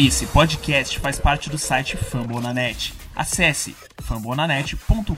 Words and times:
Esse 0.00 0.26
podcast 0.26 0.96
faz 1.00 1.18
parte 1.18 1.50
do 1.50 1.58
site 1.58 1.96
Fambonanet. 1.96 2.94
Acesse 3.16 3.74
fambonanet.com.br. 4.00 5.12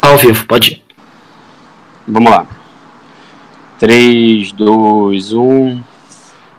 Ao 0.00 0.16
vivo, 0.16 0.46
pode 0.46 0.70
ir. 0.70 0.82
Vamos 2.08 2.30
lá. 2.30 2.46
3, 3.78 4.52
2, 4.52 5.32
1. 5.34 5.82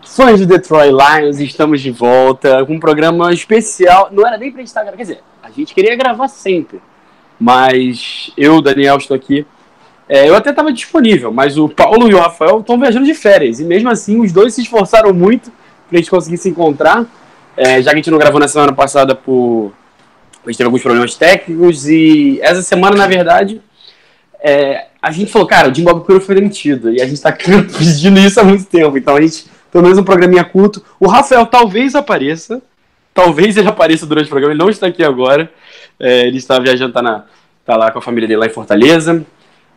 Fãs 0.06 0.40
do 0.40 0.46
Detroit 0.46 0.92
Lions, 0.92 1.40
estamos 1.40 1.82
de 1.82 1.90
volta 1.90 2.64
com 2.64 2.76
um 2.76 2.80
programa 2.80 3.34
especial. 3.34 4.10
Não 4.12 4.26
era 4.26 4.38
nem 4.38 4.52
pra 4.52 4.60
gente 4.60 4.68
estar 4.68 4.86
quer 4.86 4.96
dizer, 4.98 5.24
a 5.48 5.52
gente 5.52 5.74
queria 5.74 5.96
gravar 5.96 6.28
sempre. 6.28 6.82
Mas 7.40 8.32
eu, 8.36 8.62
Daniel, 8.62 8.98
estou 8.98 9.16
aqui. 9.16 9.46
É, 10.10 10.28
eu 10.28 10.36
até 10.36 10.50
estava 10.50 10.72
disponível, 10.72 11.32
mas 11.32 11.58
o 11.58 11.70
Paulo 11.70 12.10
e 12.10 12.14
o 12.14 12.20
Rafael 12.20 12.60
estão 12.60 12.80
viajando 12.80 13.06
de 13.06 13.14
férias. 13.14 13.60
E 13.60 13.64
mesmo 13.64 13.90
assim, 13.90 14.20
os 14.20 14.32
dois 14.32 14.54
se 14.54 14.62
esforçaram 14.62 15.14
muito 15.14 15.52
pra 15.90 15.98
gente 15.98 16.10
conseguir 16.10 16.38
se 16.38 16.50
encontrar. 16.50 17.06
É, 17.56 17.82
já 17.82 17.92
que 17.92 17.96
a 17.96 17.98
gente 17.98 18.12
não 18.12 18.18
gravou 18.18 18.40
na 18.40 18.48
semana 18.48 18.74
passada 18.74 19.16
por. 19.16 19.72
A 20.46 20.50
gente 20.50 20.58
teve 20.58 20.68
alguns 20.68 20.82
problemas 20.82 21.16
técnicos. 21.16 21.88
E 21.88 22.40
essa 22.42 22.62
semana, 22.62 22.96
na 22.96 23.08
verdade, 23.08 23.62
é, 24.42 24.88
a 25.02 25.12
gente 25.12 25.32
falou, 25.32 25.48
cara, 25.48 25.70
o 25.70 25.74
Jim 25.74 25.84
Bob 25.84 26.06
Cura 26.06 26.20
foi 26.20 26.36
demitido. 26.36 26.92
E 26.92 27.02
a 27.02 27.06
gente 27.06 27.22
tá 27.22 27.32
pedindo 27.78 28.20
isso 28.20 28.40
há 28.40 28.44
muito 28.44 28.66
tempo. 28.66 28.98
Então 28.98 29.16
a 29.16 29.22
gente, 29.22 29.46
pelo 29.72 29.84
menos 29.84 29.98
um 29.98 30.04
programinha 30.04 30.44
curto. 30.44 30.84
O 31.00 31.08
Rafael 31.08 31.46
talvez 31.46 31.96
apareça. 31.96 32.62
Talvez 33.18 33.58
ele 33.58 33.68
apareça 33.68 34.06
durante 34.06 34.28
o 34.28 34.30
programa. 34.30 34.54
Ele 34.54 34.62
não 34.62 34.70
está 34.70 34.86
aqui 34.86 35.04
agora. 35.04 35.52
É, 36.00 36.28
ele 36.28 36.38
está 36.38 36.60
viajando, 36.60 36.94
tá, 36.94 37.02
na, 37.02 37.24
tá 37.66 37.76
lá 37.76 37.90
com 37.90 37.98
a 37.98 38.02
família 38.02 38.28
dele 38.28 38.42
lá 38.42 38.46
em 38.46 38.52
Fortaleza. 38.52 39.26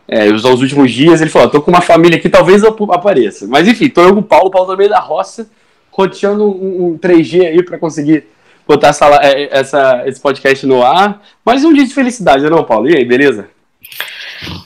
É, 0.06 0.26
os, 0.26 0.44
os 0.44 0.60
últimos 0.60 0.92
dias 0.92 1.22
ele 1.22 1.30
falou, 1.30 1.48
tô 1.48 1.62
com 1.62 1.70
uma 1.70 1.80
família 1.80 2.18
aqui, 2.18 2.28
talvez 2.28 2.62
eu 2.62 2.76
apareça. 2.90 3.46
Mas 3.48 3.66
enfim, 3.66 3.88
tô 3.88 4.02
eu 4.02 4.12
com 4.12 4.20
o 4.20 4.22
Paulo, 4.22 4.48
o 4.48 4.50
Paulo 4.50 4.66
tá 4.66 4.72
no 4.72 4.76
meio 4.78 4.90
da 4.90 5.00
roça, 5.00 5.48
roteando 5.90 6.44
um, 6.44 6.88
um 6.88 6.98
3G 6.98 7.46
aí 7.46 7.62
para 7.62 7.78
conseguir 7.78 8.24
botar 8.68 8.88
essa, 8.88 9.06
é, 9.22 9.48
essa, 9.58 10.02
esse 10.04 10.20
podcast 10.20 10.66
no 10.66 10.82
ar. 10.82 11.22
Mas 11.42 11.64
um 11.64 11.72
dia 11.72 11.86
de 11.86 11.94
felicidade, 11.94 12.44
não, 12.50 12.62
Paulo? 12.62 12.90
E 12.90 12.96
aí, 12.98 13.06
beleza? 13.06 13.48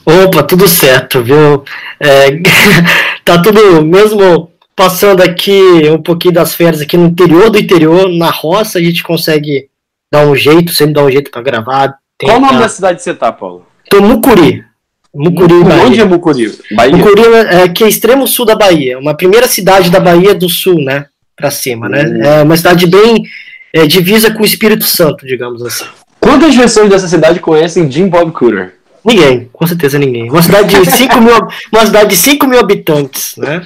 Opa, 0.05 0.43
tudo 0.43 0.67
certo, 0.67 1.23
viu? 1.23 1.63
É, 1.97 2.41
tá 3.23 3.41
tudo 3.41 3.81
mesmo 3.85 4.51
passando 4.75 5.21
aqui 5.21 5.61
um 5.89 6.01
pouquinho 6.01 6.33
das 6.33 6.53
férias 6.53 6.81
aqui 6.81 6.97
no 6.97 7.05
interior 7.07 7.49
do 7.49 7.57
interior, 7.57 8.09
na 8.09 8.29
roça, 8.29 8.77
a 8.77 8.81
gente 8.81 9.01
consegue 9.03 9.67
dar 10.11 10.27
um 10.27 10.35
jeito, 10.35 10.73
sempre 10.73 10.93
dar 10.93 11.03
um 11.03 11.11
jeito 11.11 11.31
para 11.31 11.41
gravar. 11.41 11.95
Qual 12.19 12.37
o 12.37 12.39
nome 12.39 12.53
tentar- 12.53 12.63
da 12.63 12.69
cidade 12.69 12.97
que 12.97 13.03
você 13.03 13.13
tá, 13.13 13.31
Paulo? 13.31 13.65
Tô 13.89 14.01
Mucuri. 14.01 14.63
Mucuri, 15.13 15.63
Bahia. 15.63 15.83
Onde 15.85 16.01
é 16.01 16.03
Mucuri? 16.05 16.51
Bahia? 16.75 16.95
Mucuri 16.97 17.21
é 17.23 17.69
que 17.69 17.83
é 17.83 17.87
extremo 17.87 18.27
sul 18.27 18.45
da 18.45 18.55
Bahia, 18.55 18.99
uma 18.99 19.13
primeira 19.13 19.47
cidade 19.47 19.89
da 19.89 19.99
Bahia 19.99 20.35
do 20.35 20.49
sul, 20.49 20.81
né? 20.83 21.05
Pra 21.37 21.49
cima, 21.49 21.87
né? 21.87 22.03
Hum. 22.03 22.21
É 22.23 22.43
uma 22.43 22.57
cidade 22.57 22.85
bem 22.87 23.23
é, 23.73 23.85
divisa 23.87 24.31
com 24.31 24.41
o 24.41 24.45
Espírito 24.45 24.83
Santo, 24.85 25.25
digamos 25.25 25.61
assim. 25.63 25.85
Quantas 26.19 26.55
pessoas 26.55 26.89
dessa 26.89 27.07
cidade 27.07 27.39
conhecem 27.39 27.89
Jim 27.89 28.07
Bob 28.07 28.31
Cooter? 28.31 28.73
Ninguém, 29.05 29.49
com 29.53 29.67
certeza 29.67 29.99
ninguém. 29.99 30.29
Uma 30.29 30.41
cidade 30.41 30.67
de 30.81 30.91
5 30.91 31.21
mil, 31.21 31.35
uma 31.71 31.85
cidade 31.85 32.09
de 32.09 32.15
5 32.15 32.47
mil 32.47 32.59
habitantes, 32.59 33.35
né? 33.37 33.61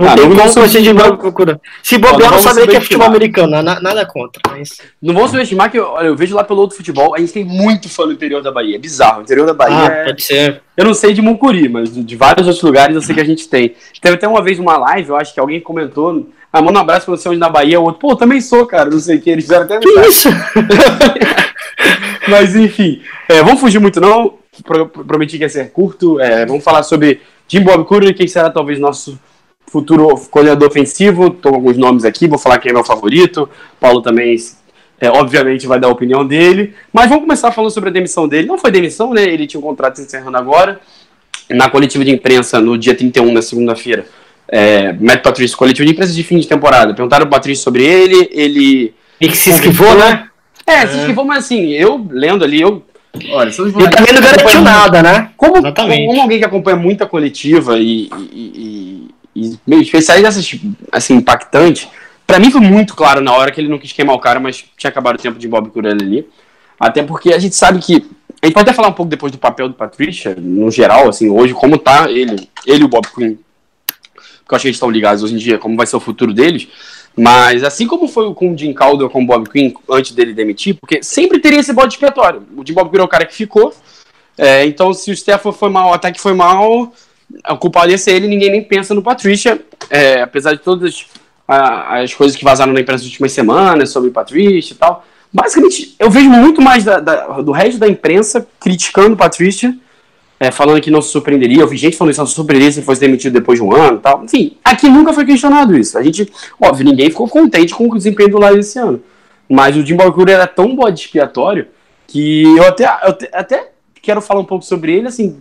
Não 0.00 0.08
Ah, 0.08 0.14
tem 0.14 0.28
não 0.28 0.36
como 0.36 0.48
subestimar- 0.50 1.06
novo 1.08 1.18
procura. 1.18 1.60
Se 1.82 1.98
bobear, 1.98 2.30
não 2.30 2.38
não 2.38 2.42
saberia 2.42 2.70
que 2.70 2.76
é 2.76 2.80
futebol 2.80 3.06
americano, 3.06 3.62
na- 3.62 3.80
nada 3.80 4.06
contra. 4.06 4.40
Mas... 4.50 4.80
Não 5.02 5.12
vamos 5.12 5.30
subestimar 5.30 5.70
que, 5.70 5.78
olha, 5.78 6.06
eu 6.06 6.16
vejo 6.16 6.34
lá 6.34 6.42
pelo 6.42 6.60
outro 6.60 6.76
futebol, 6.76 7.14
a 7.14 7.18
gente 7.18 7.32
tem 7.34 7.44
muito 7.44 7.86
fã 7.88 8.06
no 8.06 8.12
interior 8.12 8.42
da 8.42 8.50
Bahia. 8.50 8.76
É 8.76 8.78
bizarro. 8.78 9.18
O 9.20 9.22
interior 9.22 9.46
da 9.46 9.52
Bahia 9.52 9.76
Ah, 9.76 9.92
é... 9.92 10.04
pode 10.06 10.22
ser. 10.22 10.62
Eu 10.74 10.86
não 10.86 10.94
sei 10.94 11.12
de 11.12 11.20
Mucuri, 11.20 11.68
mas 11.68 11.92
de 11.94 12.16
vários 12.16 12.46
outros 12.46 12.64
lugares 12.64 12.94
eu 12.96 13.02
sei 13.02 13.14
que 13.14 13.20
a 13.20 13.24
gente 13.24 13.46
tem. 13.46 13.74
Teve 14.00 14.14
até 14.14 14.26
uma 14.26 14.42
vez 14.42 14.58
uma 14.58 14.78
live, 14.78 15.10
eu 15.10 15.16
acho 15.16 15.34
que 15.34 15.40
alguém 15.40 15.60
comentou. 15.60 16.26
Ah, 16.52 16.62
manda 16.62 16.78
um 16.78 16.82
abraço 16.82 17.04
pra 17.06 17.16
você 17.16 17.28
onde 17.28 17.38
na 17.38 17.48
Bahia, 17.50 17.78
o 17.78 17.84
outro, 17.84 18.00
pô, 18.00 18.16
também 18.16 18.40
sou, 18.40 18.64
cara, 18.66 18.88
não 18.88 18.98
sei 18.98 19.18
o 19.18 19.20
que. 19.20 19.28
Eles 19.30 19.44
fizeram 19.44 19.64
até 19.64 19.78
Que 19.78 19.88
isso? 20.00 20.28
Mas 22.28 22.54
enfim, 22.56 23.00
é, 23.28 23.42
vamos 23.42 23.60
fugir 23.60 23.78
muito 23.78 24.00
não. 24.00 24.38
Pro- 24.64 24.88
prometi 24.88 25.36
que 25.38 25.44
ia 25.44 25.48
ser 25.48 25.70
curto. 25.70 26.20
É, 26.20 26.44
vamos 26.44 26.62
falar 26.64 26.82
sobre 26.82 27.20
Jim 27.48 27.60
Bob 27.62 27.84
Cooter, 27.84 28.14
quem 28.14 28.26
será 28.26 28.50
talvez 28.50 28.78
nosso 28.78 29.18
futuro 29.70 30.08
coordenador 30.30 30.68
ofensivo. 30.68 31.30
Tô 31.30 31.50
com 31.50 31.56
alguns 31.56 31.76
nomes 31.76 32.04
aqui, 32.04 32.26
vou 32.26 32.38
falar 32.38 32.58
quem 32.58 32.70
é 32.70 32.74
meu 32.74 32.84
favorito. 32.84 33.48
Paulo 33.78 34.02
também, 34.02 34.36
é, 35.00 35.08
obviamente, 35.08 35.66
vai 35.66 35.78
dar 35.78 35.88
a 35.88 35.90
opinião 35.90 36.26
dele. 36.26 36.74
Mas 36.92 37.08
vamos 37.08 37.24
começar 37.24 37.52
falando 37.52 37.70
sobre 37.70 37.90
a 37.90 37.92
demissão 37.92 38.28
dele. 38.28 38.48
Não 38.48 38.58
foi 38.58 38.70
demissão, 38.70 39.14
né? 39.14 39.22
Ele 39.22 39.46
tinha 39.46 39.60
um 39.60 39.62
contrato 39.62 39.96
se 39.96 40.02
encerrando 40.02 40.36
agora. 40.36 40.80
Na 41.48 41.70
coletiva 41.70 42.04
de 42.04 42.10
imprensa, 42.10 42.60
no 42.60 42.76
dia 42.76 42.94
31, 42.94 43.32
na 43.32 43.42
segunda-feira, 43.42 44.06
é, 44.48 44.92
Matt 44.92 45.22
Patrício, 45.22 45.56
coletiva 45.56 45.86
de 45.86 45.92
imprensa 45.92 46.12
de 46.12 46.22
fim 46.22 46.38
de 46.38 46.46
temporada. 46.46 46.94
Perguntaram 46.94 47.26
pro 47.26 47.36
Patrício 47.36 47.64
sobre 47.64 47.84
ele, 47.84 48.28
ele 48.32 48.94
E 49.20 49.28
que 49.28 49.36
se 49.36 49.50
esquivou, 49.50 49.94
né? 49.96 50.28
é, 50.66 50.86
se 50.86 50.98
esquivou, 50.98 51.24
mas 51.24 51.44
assim, 51.44 51.70
eu 51.70 52.06
lendo 52.10 52.44
ali, 52.44 52.60
eu. 52.60 52.84
Olha, 53.32 53.50
se 53.50 53.58
eu 53.60 53.68
E 53.68 53.72
também 53.72 54.14
não 54.14 54.22
garantiu 54.22 54.62
nada, 54.62 55.02
né? 55.02 55.30
Como, 55.36 55.56
Exatamente. 55.58 56.06
como 56.06 56.20
alguém 56.20 56.38
que 56.38 56.44
acompanha 56.44 56.76
muita 56.76 57.06
coletiva 57.06 57.78
e, 57.78 58.08
e, 58.32 59.10
e, 59.34 59.58
meio 59.66 59.82
especiais 59.82 60.22
dessas, 60.22 60.54
assim, 60.90 61.14
impactante, 61.14 61.88
pra 62.26 62.38
mim 62.38 62.50
foi 62.50 62.60
muito 62.60 62.94
claro 62.94 63.20
na 63.20 63.32
hora 63.32 63.50
que 63.50 63.60
ele 63.60 63.68
não 63.68 63.78
quis 63.78 63.92
queimar 63.92 64.14
o 64.14 64.20
cara, 64.20 64.40
mas 64.40 64.64
tinha 64.76 64.90
acabado 64.90 65.16
o 65.16 65.22
tempo 65.22 65.38
de 65.38 65.48
Bob 65.48 65.70
Curelli 65.70 66.02
ali. 66.04 66.28
Até 66.78 67.02
porque 67.02 67.32
a 67.32 67.38
gente 67.38 67.54
sabe 67.54 67.80
que. 67.80 67.94
A 68.42 68.46
gente 68.46 68.54
pode 68.54 68.70
até 68.70 68.72
falar 68.72 68.88
um 68.88 68.92
pouco 68.92 69.10
depois 69.10 69.30
do 69.30 69.36
papel 69.36 69.68
do 69.68 69.74
Patricia, 69.74 70.34
no 70.34 70.70
geral, 70.70 71.10
assim, 71.10 71.28
hoje, 71.28 71.52
como 71.52 71.76
tá 71.76 72.10
ele, 72.10 72.48
ele 72.66 72.82
e 72.82 72.84
o 72.84 72.88
Bob 72.88 73.06
Quinn. 73.14 73.36
Porque 74.16 74.54
eu 74.54 74.56
acho 74.56 74.62
que 74.62 74.68
eles 74.68 74.76
estão 74.76 74.90
ligados 74.90 75.22
hoje 75.22 75.34
em 75.34 75.36
dia, 75.36 75.58
como 75.58 75.76
vai 75.76 75.86
ser 75.86 75.96
o 75.96 76.00
futuro 76.00 76.32
deles. 76.32 76.66
Mas 77.16 77.62
assim 77.62 77.86
como 77.86 78.08
foi 78.08 78.32
com 78.34 78.52
o 78.52 78.56
Jim 78.56 78.72
Caldwell 78.72 79.10
com 79.10 79.22
o 79.22 79.26
Bob 79.26 79.48
Quinn 79.50 79.72
antes 79.90 80.12
dele 80.12 80.32
demitir, 80.32 80.76
porque 80.80 81.02
sempre 81.02 81.38
teria 81.38 81.60
esse 81.60 81.72
bode 81.72 81.94
expiatório. 81.94 82.42
O 82.56 82.66
Jim 82.66 82.72
Bob 82.72 82.90
Quinn 82.90 83.00
é 83.00 83.04
o 83.04 83.08
cara 83.08 83.26
que 83.26 83.34
ficou. 83.34 83.74
é, 84.38 84.64
então, 84.64 84.94
se 84.94 85.10
o 85.10 85.16
Stefan 85.16 85.52
foi 85.52 85.68
mal, 85.68 85.90
o 85.90 85.92
ataque 85.92 86.20
foi 86.20 86.32
mal, 86.32 86.92
a 87.44 87.56
culpa 87.56 87.86
ia 87.86 87.98
ser 87.98 88.12
ele, 88.12 88.28
ninguém 88.28 88.50
nem 88.50 88.62
pensa 88.62 88.94
no 88.94 89.02
Patricia. 89.02 89.60
É, 89.88 90.22
apesar 90.22 90.52
de 90.52 90.60
todas 90.60 91.06
as 91.48 92.14
coisas 92.14 92.36
que 92.36 92.44
vazaram 92.44 92.72
na 92.72 92.80
imprensa 92.80 93.02
nas 93.02 93.10
últimas 93.10 93.32
semanas 93.32 93.90
sobre 93.90 94.10
o 94.10 94.12
Patricia 94.12 94.72
e 94.72 94.76
tal. 94.76 95.04
Basicamente, 95.32 95.94
eu 95.98 96.10
vejo 96.10 96.28
muito 96.30 96.60
mais 96.62 96.84
da- 96.84 97.00
da- 97.00 97.40
do 97.40 97.50
resto 97.52 97.78
da 97.78 97.88
imprensa 97.88 98.46
criticando 98.60 99.14
o 99.14 99.16
Patricia, 99.16 99.76
é, 100.38 100.50
falando 100.50 100.80
que 100.80 100.90
não 100.90 101.02
se 101.02 101.10
surpreenderia. 101.10 101.62
Eu 101.62 101.68
vi 101.68 101.76
gente 101.76 101.96
falando 101.96 102.12
isso, 102.12 102.20
não 102.20 102.26
se 102.26 102.34
surpreenderia 102.34 102.72
se 102.72 102.82
fosse 102.82 103.00
demitido 103.00 103.32
depois 103.32 103.58
de 103.58 103.64
um 103.64 103.74
ano 103.74 103.98
e 103.98 104.00
tal. 104.00 104.24
Enfim, 104.24 104.56
aqui 104.64 104.88
nunca 104.88 105.12
foi 105.12 105.24
questionado 105.24 105.76
isso. 105.76 105.98
A 105.98 106.02
gente, 106.02 106.30
óbvio, 106.60 106.84
ninguém 106.84 107.10
ficou 107.10 107.28
contente 107.28 107.74
com 107.74 107.88
o 107.88 107.96
desempenho 107.96 108.30
do 108.30 108.38
Lions 108.38 108.66
esse 108.66 108.78
ano. 108.78 109.02
Mas 109.48 109.76
o 109.76 109.84
Jim 109.84 109.96
Balcura 109.96 110.32
era 110.32 110.46
tão 110.46 110.74
bode 110.76 111.00
expiatório 111.00 111.66
que 112.06 112.42
eu 112.56 112.64
até, 112.64 112.84
eu 112.84 113.16
até 113.32 113.70
quero 114.00 114.20
falar 114.20 114.40
um 114.40 114.44
pouco 114.44 114.64
sobre 114.64 114.92
ele, 114.96 115.08
assim. 115.08 115.36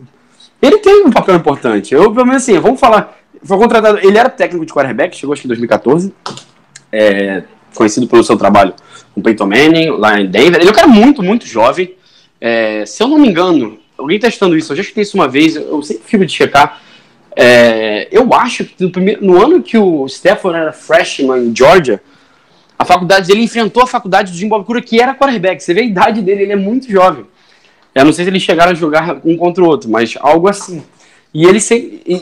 Ele 0.62 0.78
tem 0.80 1.06
um 1.06 1.12
papel 1.12 1.36
importante. 1.36 1.94
Eu, 1.94 2.12
pelo 2.12 2.26
menos 2.26 2.44
assim, 2.44 2.60
vamos 2.60 2.80
falar. 2.80 3.18
Foi 3.44 3.58
contratado. 3.58 4.00
Ele 4.00 4.18
era 4.18 4.30
técnico 4.30 4.66
de 4.66 4.74
quarterback, 4.74 5.16
chegou 5.16 5.34
acho 5.34 5.42
que 5.42 5.48
em 5.48 5.50
2014. 5.50 6.14
É, 6.92 7.44
conhecido 7.74 8.08
pelo 8.08 8.24
seu 8.24 8.38
trabalho 8.38 8.74
com 9.14 9.22
Peyton 9.22 9.46
Manning, 9.46 9.90
lá 9.92 10.20
em 10.20 10.28
Denver. 10.28 10.60
Ele 10.60 10.70
é 10.70 10.72
um 10.72 10.76
cara 10.76 10.88
muito, 10.88 11.24
muito 11.24 11.46
jovem. 11.46 11.96
É, 12.42 12.86
se 12.86 13.02
eu 13.04 13.08
não 13.08 13.20
me 13.20 13.28
engano, 13.28 13.78
alguém 13.98 14.20
testando 14.20 14.58
isso, 14.58 14.72
eu 14.72 14.78
já 14.78 14.82
escutei 14.82 15.04
isso 15.04 15.18
uma 15.18 15.28
vez, 15.28 15.56
eu 15.56 15.82
sempre 15.82 16.04
fico 16.06 16.26
de 16.26 16.32
checar. 16.32 16.82
É, 17.36 18.08
eu 18.12 18.34
acho 18.34 18.66
que 18.66 18.84
no, 18.84 18.92
primeiro, 18.92 19.26
no 19.26 19.42
ano 19.42 19.62
que 19.62 19.78
o 19.78 20.08
Stephen 20.08 20.54
era 20.54 20.74
freshman 20.74 21.48
em 21.48 21.56
Georgia, 21.56 22.02
a 22.78 22.86
faculdade 22.86 23.28
dele 23.28 23.44
enfrentou 23.44 23.84
a 23.84 23.88
faculdade 23.88 24.32
do 24.32 24.38
Jim 24.38 24.48
Bob 24.48 24.66
Cura, 24.66 24.82
que 24.82 25.02
era 25.02 25.14
quarterback. 25.14 25.62
Você 25.62 25.74
vê 25.74 25.82
a 25.82 25.86
idade 25.86 26.22
dele, 26.22 26.44
ele 26.44 26.54
é 26.54 26.56
muito 26.56 26.90
jovem. 26.90 27.26
Eu 27.94 28.06
não 28.06 28.14
sei 28.14 28.26
se 28.26 28.32
eles 28.32 28.44
chegaram 28.44 28.72
a 28.72 28.76
jogar 28.76 29.20
um 29.26 29.36
contra 29.36 29.64
o 29.64 29.68
outro, 29.68 29.90
mas 29.90 30.16
algo 30.20 30.48
assim. 30.48 30.84
E 31.34 31.46
ele 31.46 31.60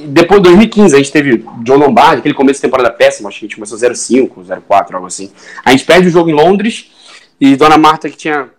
depois 0.08 0.42
de 0.42 0.50
2015, 0.50 0.96
a 0.96 0.98
gente 0.98 1.12
teve 1.12 1.46
John 1.64 1.78
Lombardi, 1.78 2.19
aquele 2.19 2.34
começo 2.34 2.58
de 2.58 2.64
temporada 2.64 2.92
péssimo, 2.92 3.28
acho 3.28 3.40
que 3.40 3.46
a 3.46 3.48
gente 3.48 3.56
começou 3.56 3.78
0-5, 3.78 4.46
0-4, 4.46 4.96
algo 4.96 5.08
assim. 5.08 5.31
A 5.64 5.72
gente 5.72 5.86
perde 5.86 6.08
o 6.08 6.12
jogo 6.12 6.30
em 6.30 6.34
Londres 6.34 6.92
e 7.40 7.56
Dona 7.56 7.78
Marta, 7.78 8.10
que 8.10 8.18
tinha. 8.18 8.50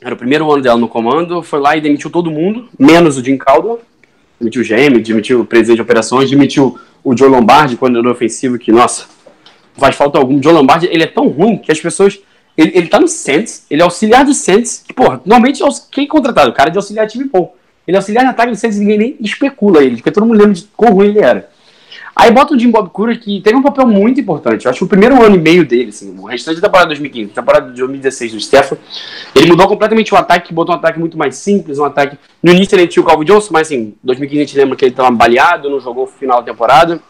Era 0.00 0.14
o 0.14 0.18
primeiro 0.18 0.50
ano 0.50 0.62
dela 0.62 0.78
no 0.78 0.88
comando, 0.88 1.42
foi 1.42 1.60
lá 1.60 1.76
e 1.76 1.80
demitiu 1.80 2.10
todo 2.10 2.30
mundo, 2.30 2.68
menos 2.78 3.16
o 3.16 3.24
Jim 3.24 3.36
Caldwell. 3.36 3.80
Demitiu 4.38 4.62
o 4.62 4.64
GM, 4.64 5.00
demitiu 5.00 5.40
o 5.40 5.44
presidente 5.44 5.76
de 5.76 5.82
operações, 5.82 6.28
demitiu 6.28 6.78
o 7.04 7.16
Joe 7.16 7.28
Lombardi, 7.28 7.76
coordenador 7.76 8.10
ofensivo, 8.12 8.58
que, 8.58 8.72
nossa, 8.72 9.06
faz 9.74 9.94
falta 9.94 10.18
algum. 10.18 10.42
Joe 10.42 10.52
Lombardi, 10.52 10.88
ele 10.90 11.04
é 11.04 11.06
tão 11.06 11.28
ruim 11.28 11.58
que 11.58 11.70
as 11.70 11.80
pessoas. 11.80 12.18
Ele, 12.56 12.72
ele 12.74 12.88
tá 12.88 13.00
no 13.00 13.08
Saints, 13.08 13.66
ele 13.70 13.80
é 13.80 13.84
auxiliar 13.84 14.24
do 14.24 14.34
Saints, 14.34 14.84
que, 14.86 14.92
porra, 14.92 15.20
normalmente 15.24 15.62
é 15.62 15.66
quem 15.90 16.04
é 16.04 16.06
contratado? 16.06 16.50
O 16.50 16.54
cara 16.54 16.70
de 16.70 16.76
auxiliar 16.76 17.06
time 17.06 17.24
bom. 17.24 17.54
Ele 17.86 17.96
é 17.96 17.98
auxiliar 17.98 18.24
de 18.24 18.30
ataque 18.30 18.52
do 18.52 18.56
Saints 18.56 18.76
e 18.76 18.80
ninguém 18.80 18.98
nem 18.98 19.16
especula 19.20 19.82
ele, 19.82 19.96
porque 19.96 20.10
todo 20.10 20.26
mundo 20.26 20.38
lembra 20.38 20.54
de 20.54 20.68
quão 20.76 20.92
ruim 20.92 21.08
ele 21.08 21.20
era. 21.20 21.50
Aí 22.14 22.30
bota 22.30 22.54
o 22.54 22.58
Jim 22.58 22.70
Bob 22.70 22.90
Cura 22.90 23.16
que 23.16 23.40
teve 23.40 23.56
um 23.56 23.62
papel 23.62 23.86
muito 23.86 24.20
importante. 24.20 24.66
Eu 24.66 24.70
acho 24.70 24.78
que 24.78 24.84
o 24.84 24.88
primeiro 24.88 25.22
ano 25.22 25.34
e 25.34 25.38
meio 25.38 25.64
dele, 25.64 25.88
assim, 25.88 26.14
o 26.18 26.26
restante 26.26 26.60
da 26.60 26.68
temporada 26.68 26.88
de 26.94 27.00
2015, 27.00 27.32
temporada 27.32 27.70
de 27.70 27.78
2016 27.78 28.32
do 28.32 28.38
Stafford, 28.38 28.82
ele 29.34 29.46
mudou 29.46 29.66
completamente 29.66 30.12
o 30.12 30.16
ataque, 30.16 30.52
botou 30.52 30.74
um 30.74 30.78
ataque 30.78 30.98
muito 30.98 31.16
mais 31.16 31.36
simples, 31.36 31.78
um 31.78 31.84
ataque. 31.84 32.18
No 32.42 32.52
início 32.52 32.76
ele 32.76 32.86
tinha 32.86 33.02
o 33.02 33.06
Calvin 33.06 33.24
Johnson, 33.24 33.48
mas 33.52 33.68
assim, 33.68 33.94
2015 34.04 34.42
a 34.42 34.44
gente 34.44 34.56
lembra 34.58 34.76
que 34.76 34.84
ele 34.84 34.92
estava 34.92 35.10
baleado, 35.10 35.70
não 35.70 35.80
jogou 35.80 36.04
o 36.04 36.06
final 36.06 36.40
da 36.40 36.52
temporada. 36.52 37.00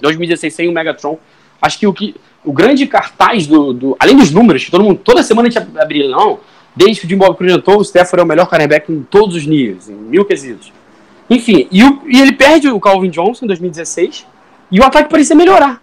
2016 0.00 0.54
sem 0.54 0.68
o 0.68 0.72
Megatron. 0.72 1.18
Acho 1.60 1.78
que 1.78 1.86
o 1.86 1.92
que 1.92 2.14
o 2.46 2.52
grande 2.52 2.86
cartaz 2.86 3.46
do, 3.46 3.72
do 3.72 3.96
além 3.98 4.16
dos 4.16 4.30
números, 4.30 4.64
que 4.64 4.70
todo 4.70 4.84
mundo 4.84 5.00
toda 5.02 5.22
semana 5.22 5.48
a 5.48 5.50
gente 5.50 5.78
abria, 5.78 6.08
não, 6.08 6.38
desde 6.74 7.00
que 7.00 7.06
o 7.06 7.08
Jim 7.10 7.16
Bob 7.16 7.36
Cura 7.36 7.52
entrou, 7.52 7.78
o 7.78 7.82
Stafford 7.82 8.20
é 8.20 8.24
o 8.24 8.26
melhor 8.26 8.46
cornerback 8.46 8.90
em 8.90 9.02
todos 9.02 9.34
os 9.34 9.44
níveis, 9.44 9.90
em 9.90 9.94
mil 9.94 10.24
quesitos. 10.24 10.72
Enfim, 11.28 11.66
e, 11.72 11.82
o, 11.82 12.02
e 12.06 12.20
ele 12.20 12.32
perde 12.32 12.68
o 12.68 12.78
Calvin 12.78 13.10
Johnson 13.10 13.44
em 13.44 13.48
2016 13.48 14.26
e 14.70 14.78
o 14.78 14.84
ataque 14.84 15.10
parecia 15.10 15.34
melhorar 15.34 15.82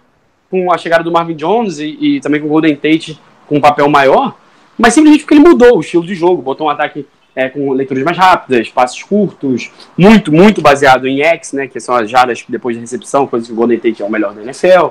com 0.50 0.72
a 0.72 0.78
chegada 0.78 1.04
do 1.04 1.12
Marvin 1.12 1.36
Jones 1.36 1.78
e, 1.78 1.98
e 2.00 2.20
também 2.20 2.40
com 2.40 2.46
o 2.46 2.50
Golden 2.50 2.74
Tate 2.76 3.20
com 3.46 3.58
um 3.58 3.60
papel 3.60 3.88
maior, 3.88 4.34
mas 4.78 4.94
simplesmente 4.94 5.22
porque 5.22 5.34
ele 5.34 5.46
mudou 5.46 5.76
o 5.76 5.80
estilo 5.80 6.06
de 6.06 6.14
jogo, 6.14 6.40
botou 6.40 6.66
um 6.66 6.70
ataque 6.70 7.06
é, 7.36 7.48
com 7.48 7.72
leituras 7.72 8.02
mais 8.04 8.16
rápidas, 8.16 8.70
passos 8.70 9.02
curtos, 9.02 9.70
muito, 9.98 10.32
muito 10.32 10.62
baseado 10.62 11.06
em 11.06 11.20
X, 11.22 11.52
né, 11.52 11.66
que 11.66 11.78
são 11.80 11.94
as 11.94 12.08
jardas 12.08 12.44
depois 12.48 12.76
da 12.76 12.80
recepção, 12.80 13.26
coisa 13.26 13.46
que 13.46 13.52
o 13.52 13.56
Golden 13.56 13.78
Tate 13.78 14.02
é 14.02 14.04
o 14.04 14.10
melhor 14.10 14.32
da 14.32 14.42
NFL. 14.42 14.90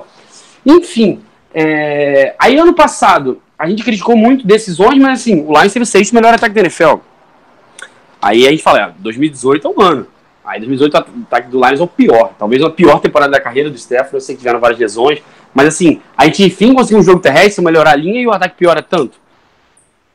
Enfim, 0.64 1.20
é... 1.54 2.34
aí 2.38 2.58
ano 2.58 2.74
passado 2.74 3.40
a 3.58 3.68
gente 3.68 3.84
criticou 3.84 4.16
muito 4.16 4.46
decisões, 4.46 4.98
mas 4.98 5.20
assim, 5.20 5.44
o 5.46 5.52
Lions 5.52 5.72
teve 5.72 5.84
o 5.84 5.86
sexto 5.86 6.14
melhor 6.14 6.34
ataque 6.34 6.54
da 6.54 6.60
NFL. 6.62 6.96
Aí 8.20 8.46
a 8.46 8.50
gente 8.50 8.62
fala, 8.62 8.80
é, 8.80 8.92
2018 8.98 9.66
é 9.66 9.70
um 9.70 9.80
ano. 9.80 10.06
Aí 10.44 10.58
2018 10.58 10.94
o 10.94 11.22
ataque 11.22 11.48
do 11.48 11.64
Lions 11.64 11.80
é 11.80 11.82
o 11.82 11.86
pior. 11.86 12.34
Talvez 12.38 12.62
a 12.62 12.70
pior 12.70 13.00
temporada 13.00 13.32
da 13.32 13.40
carreira 13.40 13.70
do 13.70 13.76
Stafford. 13.76 14.14
Eu 14.14 14.20
sei 14.20 14.34
que 14.34 14.40
tiveram 14.40 14.60
várias 14.60 14.78
lesões. 14.78 15.22
Mas 15.54 15.68
assim, 15.68 16.00
a 16.16 16.26
gente 16.26 16.44
enfim 16.44 16.74
conseguiu 16.74 16.98
um 16.98 17.02
jogo 17.02 17.20
terrestre, 17.20 17.64
melhorar 17.64 17.92
a 17.92 17.96
linha 17.96 18.20
e 18.20 18.26
o 18.26 18.32
ataque 18.32 18.56
piora 18.56 18.82
tanto. 18.82 19.18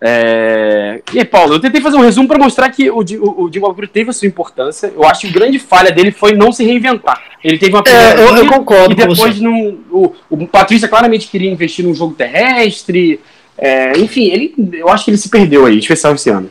É... 0.01 1.01
E 1.13 1.19
aí, 1.19 1.25
Paulo, 1.25 1.55
eu 1.55 1.59
tentei 1.59 1.81
fazer 1.81 1.97
um 1.97 2.01
resumo 2.01 2.27
para 2.27 2.39
mostrar 2.39 2.69
que 2.69 2.89
o, 2.89 2.99
o, 2.99 3.43
o 3.43 3.49
Jim 3.51 3.59
Bob 3.59 3.87
teve 3.87 4.09
a 4.09 4.13
sua 4.13 4.27
importância. 4.27 4.91
Eu 4.95 5.03
acho 5.05 5.21
que 5.21 5.27
a 5.27 5.31
grande 5.31 5.59
falha 5.59 5.91
dele 5.91 6.11
foi 6.11 6.33
não 6.33 6.51
se 6.51 6.63
reinventar. 6.63 7.21
Ele 7.43 7.57
teve 7.57 7.73
uma 7.73 7.83
É, 7.85 8.13
eu, 8.13 8.35
eu 8.37 8.47
concordo 8.47 8.93
e 8.93 8.95
depois 8.95 9.39
não, 9.39 9.77
o, 9.91 10.13
o 10.29 10.47
Patrícia 10.47 10.87
claramente 10.87 11.27
queria 11.27 11.51
investir 11.51 11.85
num 11.85 11.93
jogo 11.93 12.13
terrestre. 12.13 13.19
É, 13.57 13.97
enfim, 13.97 14.29
ele, 14.29 14.53
eu 14.73 14.87
acho 14.87 15.05
que 15.05 15.11
ele 15.11 15.17
se 15.17 15.29
perdeu 15.29 15.65
aí, 15.65 15.79
especial 15.79 16.15
esse 16.15 16.29
ano. 16.29 16.49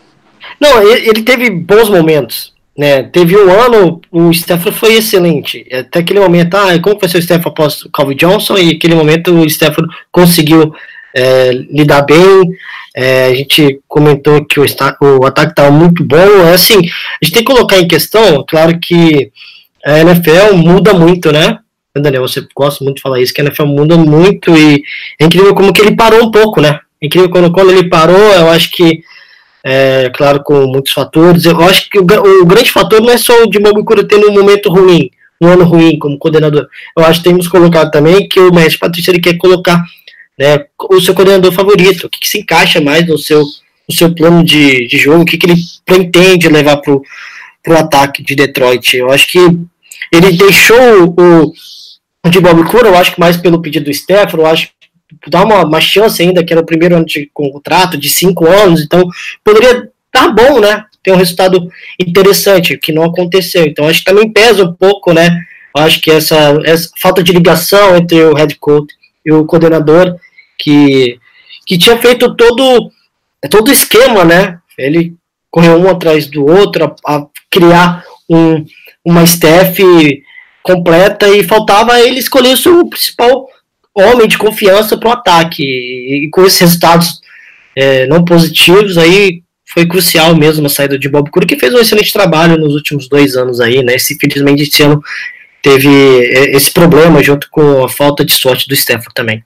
Não, 0.60 0.82
ele, 0.82 1.08
ele 1.08 1.22
teve 1.22 1.48
bons 1.50 1.88
momentos. 1.88 2.52
Né? 2.76 3.02
Teve 3.02 3.36
um 3.36 3.50
ano, 3.50 4.00
o 4.12 4.30
Stafford 4.30 4.78
foi 4.78 4.94
excelente. 4.94 5.66
Até 5.72 5.98
aquele 5.98 6.20
momento, 6.20 6.54
ah, 6.54 6.78
como 6.80 6.96
vai 6.96 7.08
ser 7.08 7.18
o 7.18 7.48
após 7.48 7.82
o 7.82 7.90
Calvin 7.90 8.14
Johnson? 8.14 8.56
E 8.56 8.70
aquele 8.70 8.94
momento 8.94 9.32
o 9.32 9.44
Stafford 9.46 9.92
conseguiu 10.12 10.72
é, 11.18 11.52
lidar 11.52 12.02
bem. 12.02 12.50
É, 12.96 13.26
a 13.26 13.34
gente 13.34 13.80
comentou 13.86 14.44
que 14.44 14.58
o, 14.60 14.64
esta- 14.64 14.96
o 15.00 15.24
ataque 15.26 15.52
estava 15.52 15.70
muito 15.70 16.04
bom. 16.04 16.16
É 16.46 16.54
assim, 16.54 16.78
a 16.78 17.24
gente 17.24 17.34
tem 17.34 17.44
que 17.44 17.52
colocar 17.52 17.78
em 17.78 17.88
questão, 17.88 18.44
claro 18.48 18.78
que 18.80 19.30
a 19.84 20.00
NFL 20.00 20.54
muda 20.56 20.92
muito, 20.94 21.30
né? 21.32 21.58
Daniel, 21.96 22.22
você 22.22 22.46
gosta 22.54 22.84
muito 22.84 22.96
de 22.96 23.02
falar 23.02 23.20
isso, 23.20 23.34
que 23.34 23.40
a 23.40 23.44
NFL 23.44 23.66
muda 23.66 23.96
muito 23.96 24.56
e 24.56 24.82
é 25.20 25.24
incrível 25.24 25.54
como 25.54 25.72
que 25.72 25.80
ele 25.80 25.96
parou 25.96 26.24
um 26.24 26.30
pouco, 26.30 26.60
né? 26.60 26.78
É 27.02 27.06
incrível 27.06 27.28
quando, 27.30 27.50
quando 27.50 27.70
ele 27.70 27.88
parou, 27.88 28.16
eu 28.16 28.48
acho 28.50 28.70
que 28.70 29.02
é, 29.64 30.10
claro, 30.14 30.42
com 30.42 30.66
muitos 30.66 30.92
fatores. 30.92 31.44
Eu 31.44 31.60
acho 31.62 31.90
que 31.90 31.98
o, 31.98 32.02
o 32.42 32.46
grande 32.46 32.70
fator 32.70 33.00
não 33.00 33.10
é 33.10 33.18
só 33.18 33.42
o 33.42 33.50
de 33.50 33.58
Cura 33.84 34.06
tendo 34.06 34.28
um 34.28 34.32
momento 34.34 34.70
ruim, 34.70 35.10
um 35.40 35.48
ano 35.48 35.64
ruim 35.64 35.98
como 35.98 36.18
coordenador. 36.18 36.66
Eu 36.96 37.04
acho 37.04 37.20
que 37.20 37.28
temos 37.28 37.48
colocado 37.48 37.90
também 37.90 38.28
que 38.28 38.40
o 38.40 38.52
Mestre 38.52 38.78
Patrício 38.78 39.10
ele 39.10 39.20
quer 39.20 39.36
colocar 39.36 39.82
né, 40.38 40.64
o 40.78 41.00
seu 41.00 41.14
coordenador 41.14 41.52
favorito, 41.52 42.06
o 42.06 42.10
que, 42.10 42.20
que 42.20 42.28
se 42.28 42.38
encaixa 42.38 42.80
mais 42.80 43.06
no 43.06 43.18
seu, 43.18 43.42
no 43.88 43.94
seu 43.94 44.14
plano 44.14 44.44
de, 44.44 44.86
de 44.86 44.98
jogo, 44.98 45.22
o 45.22 45.24
que, 45.24 45.36
que 45.36 45.46
ele 45.46 45.56
pretende 45.84 46.48
levar 46.48 46.76
para 46.78 46.94
o 46.94 47.76
ataque 47.76 48.22
de 48.22 48.34
Detroit. 48.34 48.96
Eu 48.96 49.10
acho 49.10 49.26
que 49.26 49.38
ele 50.12 50.32
deixou 50.32 51.14
o, 51.16 51.52
o 52.24 52.28
de 52.28 52.40
Bob 52.40 52.64
Cura, 52.64 52.88
eu 52.88 52.96
acho 52.96 53.14
que 53.14 53.20
mais 53.20 53.36
pelo 53.36 53.60
pedido 53.60 53.86
do 53.86 53.94
Stefano, 53.94 54.42
eu 54.42 54.46
acho 54.46 54.68
dá 55.26 55.44
uma, 55.44 55.64
uma 55.64 55.80
chance 55.80 56.22
ainda, 56.22 56.44
que 56.44 56.52
era 56.52 56.62
o 56.62 56.66
primeiro 56.66 56.96
ano 56.96 57.06
de 57.06 57.30
contrato, 57.32 57.96
de 57.96 58.08
cinco 58.08 58.46
anos, 58.46 58.82
então 58.82 59.08
poderia 59.42 59.88
estar 60.06 60.28
bom, 60.28 60.60
né? 60.60 60.84
Ter 61.02 61.12
um 61.12 61.16
resultado 61.16 61.68
interessante, 61.98 62.76
que 62.76 62.92
não 62.92 63.04
aconteceu. 63.04 63.64
Então 63.64 63.88
acho 63.88 64.00
que 64.00 64.04
também 64.04 64.30
pesa 64.30 64.64
um 64.64 64.74
pouco, 64.74 65.12
né? 65.12 65.30
Acho 65.74 66.00
que 66.00 66.10
essa, 66.10 66.60
essa 66.64 66.90
falta 67.00 67.22
de 67.22 67.32
ligação 67.32 67.96
entre 67.96 68.22
o 68.24 68.34
head 68.34 68.54
coach 68.56 68.92
e 69.24 69.32
o 69.32 69.44
coordenador, 69.44 70.16
que, 70.58 71.18
que 71.66 71.78
tinha 71.78 71.96
feito 71.98 72.34
todo 72.34 72.90
todo 73.50 73.68
o 73.68 73.72
esquema, 73.72 74.24
né? 74.24 74.58
Ele 74.76 75.14
correu 75.50 75.76
um 75.76 75.88
atrás 75.88 76.26
do 76.26 76.44
outro, 76.44 76.84
a, 76.84 77.16
a 77.16 77.26
criar 77.50 78.04
um, 78.28 78.64
uma 79.04 79.22
staff 79.22 79.82
completa 80.62 81.28
e 81.28 81.44
faltava 81.44 82.00
ele 82.00 82.18
escolher 82.18 82.52
o 82.52 82.56
seu 82.56 82.86
principal 82.86 83.48
homem 83.94 84.28
de 84.28 84.36
confiança 84.36 84.96
para 84.96 85.08
o 85.08 85.12
ataque. 85.12 85.62
E, 85.62 86.28
com 86.30 86.44
esses 86.44 86.58
resultados 86.58 87.20
é, 87.74 88.06
não 88.06 88.24
positivos, 88.24 88.98
aí 88.98 89.42
foi 89.72 89.86
crucial 89.86 90.34
mesmo 90.34 90.66
a 90.66 90.70
saída 90.70 90.98
de 90.98 91.08
Bob 91.08 91.30
Cura, 91.30 91.46
que 91.46 91.58
fez 91.58 91.72
um 91.74 91.78
excelente 91.78 92.12
trabalho 92.12 92.58
nos 92.58 92.74
últimos 92.74 93.08
dois 93.08 93.36
anos 93.36 93.60
aí, 93.60 93.82
né? 93.82 93.94
Esse, 93.94 94.14
infelizmente, 94.14 94.62
esse 94.62 94.82
ano 94.82 95.02
teve 95.62 95.88
é, 95.88 96.56
esse 96.56 96.70
problema 96.70 97.22
junto 97.22 97.48
com 97.50 97.84
a 97.84 97.88
falta 97.88 98.24
de 98.24 98.32
sorte 98.32 98.68
do 98.68 98.76
Stefano 98.76 99.12
também. 99.14 99.42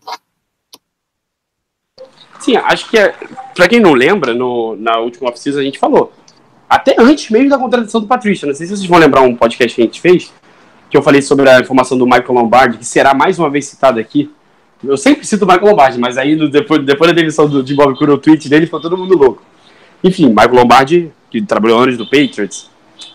Sim, 2.43 2.57
acho 2.57 2.91
que, 2.91 2.99
é, 2.99 3.15
pra 3.55 3.69
quem 3.69 3.79
não 3.79 3.93
lembra, 3.93 4.35
no, 4.35 4.75
na 4.75 4.99
última 4.99 5.31
oficina 5.31 5.61
a 5.61 5.63
gente 5.63 5.79
falou. 5.79 6.13
Até 6.69 6.97
antes 6.99 7.31
mesmo 7.31 7.49
da 7.49 7.57
contratação 7.57 8.01
do 8.01 8.09
Patrícia. 8.09 8.49
Não 8.49 8.55
sei 8.55 8.67
se 8.67 8.77
vocês 8.77 8.89
vão 8.89 8.99
lembrar 8.99 9.21
um 9.21 9.37
podcast 9.37 9.77
que 9.77 9.81
a 9.81 9.85
gente 9.85 10.01
fez, 10.01 10.33
que 10.91 10.97
eu 10.97 11.03
falei 11.03 11.23
sobre 11.23 11.49
a 11.49 11.61
informação 11.61 11.97
do 11.97 12.05
Michael 12.05 12.33
Lombardi, 12.33 12.79
que 12.79 12.85
será 12.85 13.15
mais 13.15 13.39
uma 13.39 13.49
vez 13.49 13.67
citado 13.67 14.01
aqui. 14.01 14.29
Eu 14.83 14.97
sempre 14.97 15.25
cito 15.25 15.45
o 15.45 15.47
Michael 15.47 15.69
Lombardi, 15.69 16.01
mas 16.01 16.19
aí 16.19 16.35
no, 16.35 16.49
depois, 16.49 16.85
depois 16.85 17.11
da 17.13 17.15
demissão 17.15 17.49
do, 17.49 17.63
de 17.63 17.75
Bob 17.77 17.97
Cura, 17.97 18.13
o 18.13 18.19
tweet 18.19 18.49
dele, 18.49 18.67
ficou 18.67 18.81
todo 18.81 18.99
mundo 18.99 19.17
louco. 19.17 19.41
Enfim, 20.03 20.29
Michael 20.29 20.55
Lombardi, 20.55 21.13
que 21.31 21.41
trabalhou 21.43 21.79
anos 21.79 21.97
no 21.97 22.07
Patriots. 22.07 22.69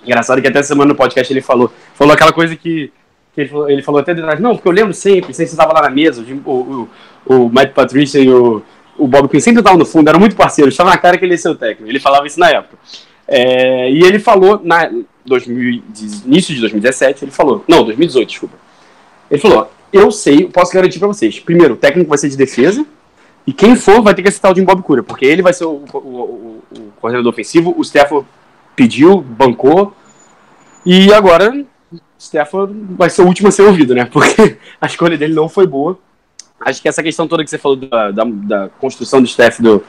Engraçado 0.06 0.41
que 0.41 0.47
até 0.47 0.63
semana 0.63 0.94
no 0.94 0.95
podcast 0.95 1.33
ele 1.33 1.41
falou, 1.41 1.69
falou 1.95 2.13
aquela 2.13 2.31
coisa 2.31 2.56
que, 2.56 2.94
ele, 3.35 3.50
falou, 3.50 3.69
ele 3.69 3.81
falou 3.81 4.00
até 4.00 4.13
detrás, 4.13 4.39
não, 4.39 4.56
porque 4.56 4.69
eu 4.69 4.71
lembro 4.71 4.94
sempre, 4.94 5.33
sempre 5.33 5.50
você 5.50 5.53
estava 5.53 5.74
lá 5.74 5.81
na 5.81 5.89
mesa, 5.89 6.25
o, 6.45 6.51
o, 6.51 6.89
o, 7.25 7.50
Matt 7.50 7.74
Patricia 7.74 8.21
e 8.21 8.29
o, 8.29 8.63
o 8.98 9.08
Bob 9.08 9.28
Quinn 9.30 9.40
sempre 9.40 9.60
estavam 9.62 9.78
no 9.80 9.86
fundo, 9.86 10.08
eram 10.10 10.20
muito 10.20 10.36
parceiros, 10.36 10.74
estava 10.74 10.90
na 10.90 10.98
cara 10.98 11.18
que 11.18 11.26
ele 11.26 11.34
ia 11.34 11.38
ser 11.38 11.50
o 11.50 11.56
técnico, 11.56 11.90
ele 11.92 12.00
falava 12.00 12.26
isso 12.28 12.40
na 12.40 12.50
época. 12.50 12.78
É, 13.28 13.92
e 13.92 14.04
ele 14.04 14.20
falou, 14.20 14.60
na 14.64 14.89
2000, 15.25 15.82
de- 15.89 16.06
início 16.25 16.54
de 16.56 16.62
2017, 16.62 17.25
ele 17.25 17.32
falou, 17.32 17.63
não, 17.68 17.84
2018, 17.84 18.27
desculpa. 18.30 18.56
Ele 19.30 19.42
falou, 19.42 19.70
eu 19.92 20.12
sei, 20.12 20.46
posso 20.48 20.74
garantir 20.74 21.00
pra 21.00 21.08
vocês, 21.08 21.39
primeiro, 21.39 21.74
o 21.74 21.77
técnico 21.77 22.10
vai 22.10 22.18
ser 22.18 22.30
de 22.30 22.38
defesa, 22.38 22.86
e 23.46 23.54
quem 23.54 23.75
for 23.75 24.01
vai 24.01 24.13
ter 24.13 24.22
que 24.22 24.30
acertar 24.30 24.51
o 24.51 24.56
Jim 24.56 24.63
Bob 24.63 24.82
Cura, 24.82 25.04
porque 25.04 25.25
ele 25.25 25.42
vai 25.42 25.54
ser 25.54 25.66
o, 25.66 25.84
o, 25.94 25.98
o- 25.98 26.63
o 26.72 26.92
coordenador 27.00 27.32
ofensivo, 27.32 27.74
o 27.77 27.82
Stafford 27.82 28.25
pediu, 28.75 29.22
bancou, 29.22 29.94
e 30.86 31.12
agora 31.13 31.66
Stafford 32.18 32.74
vai 32.98 33.10
ser 33.10 33.22
o 33.22 33.25
último 33.25 33.50
a 33.50 33.51
ser 33.51 33.63
ouvido, 33.63 33.94
né? 33.94 34.06
Porque 34.06 34.58
a 34.80 34.86
escolha 34.86 35.18
dele 35.18 35.34
não 35.34 35.50
foi 35.50 35.68
boa. 35.68 35.98
Acho 36.60 36.82
que 36.82 36.88
essa 36.88 37.04
questão 37.04 37.28
toda 37.28 37.44
que 37.44 37.50
você 37.50 37.58
falou 37.58 37.78
da, 37.78 38.12
da, 38.12 38.24
da 38.26 38.70
construção 38.80 39.22
do 39.22 39.28
staff 39.28 39.62
do, 39.62 39.84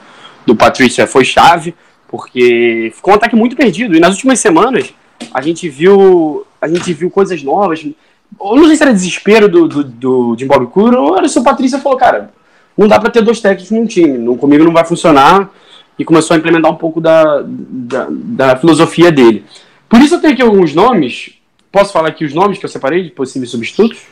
do 0.45 0.55
Patrícia 0.55 1.07
foi 1.07 1.25
chave, 1.25 1.73
porque 2.07 2.91
ficou 2.95 3.13
um 3.13 3.17
ataque 3.17 3.35
muito 3.35 3.55
perdido. 3.55 3.95
E 3.95 3.99
nas 3.99 4.15
últimas 4.15 4.39
semanas 4.39 4.93
a 5.33 5.41
gente 5.41 5.67
viu 5.67 6.45
a 6.61 6.67
gente 6.67 6.93
viu 6.93 7.09
coisas 7.09 7.41
novas. 7.43 7.83
Eu 7.83 8.55
não 8.55 8.67
sei 8.67 8.75
se 8.75 8.83
era 8.83 8.93
desespero 8.93 9.49
do, 9.49 9.67
do, 9.67 9.83
do 9.83 10.35
Jim 10.37 10.47
Bob 10.47 10.67
Cura 10.67 10.99
ou 10.99 11.17
era 11.17 11.27
se 11.27 11.39
o 11.39 11.43
Patrícia 11.43 11.79
falou, 11.79 11.97
cara, 11.97 12.31
não 12.77 12.87
dá 12.87 12.99
pra 12.99 13.09
ter 13.09 13.21
dois 13.21 13.41
técnicos 13.41 13.71
num 13.71 13.85
time, 13.85 14.17
não, 14.17 14.37
comigo 14.37 14.63
não 14.63 14.71
vai 14.71 14.85
funcionar. 14.85 15.49
E 15.97 16.05
começou 16.05 16.33
a 16.33 16.37
implementar 16.37 16.71
um 16.71 16.75
pouco 16.75 17.01
da, 17.01 17.43
da, 17.45 18.07
da 18.09 18.55
filosofia 18.55 19.11
dele. 19.11 19.43
Por 19.89 19.99
isso 19.99 20.15
eu 20.15 20.21
tenho 20.21 20.31
aqui 20.31 20.41
alguns 20.41 20.73
nomes. 20.73 21.31
Posso 21.69 21.91
falar 21.91 22.07
aqui 22.07 22.23
os 22.23 22.33
nomes 22.33 22.57
que 22.57 22.63
eu 22.63 22.69
separei 22.69 23.03
de 23.03 23.09
possíveis 23.09 23.51
substitutos? 23.51 24.03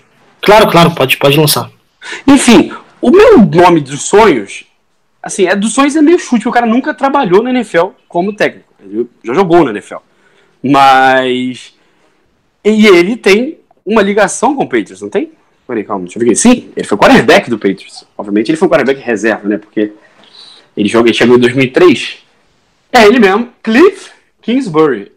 Claro, 0.42 0.70
claro, 0.70 0.92
pode, 0.92 1.16
pode 1.16 1.40
lançar. 1.40 1.72
Enfim, 2.26 2.72
o 3.02 3.12
meu 3.12 3.38
nome 3.38 3.82
dos 3.82 4.04
sonhos, 4.04 4.66
assim, 5.22 5.46
é 5.46 5.56
dos 5.56 5.74
sonhos 5.74 5.96
é 5.96 6.02
meio 6.02 6.20
chute, 6.20 6.48
o 6.48 6.52
cara 6.52 6.66
nunca 6.66 6.94
trabalhou 6.94 7.44
na 7.44 7.50
NFL 7.50 7.90
como 8.08 8.34
técnico. 8.34 8.68
Ele 8.80 9.08
já 9.24 9.34
jogou 9.34 9.64
na 9.64 9.72
NFL. 9.72 9.98
Mas. 10.64 11.74
E 12.64 12.88
ele 12.88 13.16
tem 13.16 13.60
uma 13.86 14.02
ligação 14.02 14.56
com 14.56 14.64
o 14.64 14.70
Patriots, 14.70 15.02
não 15.02 15.10
tem? 15.10 15.32
Peraí, 15.66 15.84
calma, 15.84 16.06
deixa 16.06 16.18
eu 16.18 16.22
ver 16.22 16.32
aqui. 16.32 16.36
Sim, 16.36 16.70
ele 16.76 16.88
foi 16.88 16.98
quarterback 16.98 17.50
do 17.50 17.58
Patriots. 17.58 18.06
Obviamente 18.18 18.50
ele 18.50 18.58
foi 18.58 18.68
quarterback 18.68 19.00
reserva, 19.02 19.48
né? 19.48 19.58
Porque 19.58 19.92
ele, 20.76 20.88
joga, 20.88 21.12
chegou 21.14 21.36
em 21.36 21.40
2003. 21.40 22.20
É 22.92 23.06
ele 23.06 23.20
mesmo, 23.20 23.50
Cliff 23.62 24.12
Kingsbury. 24.42 25.12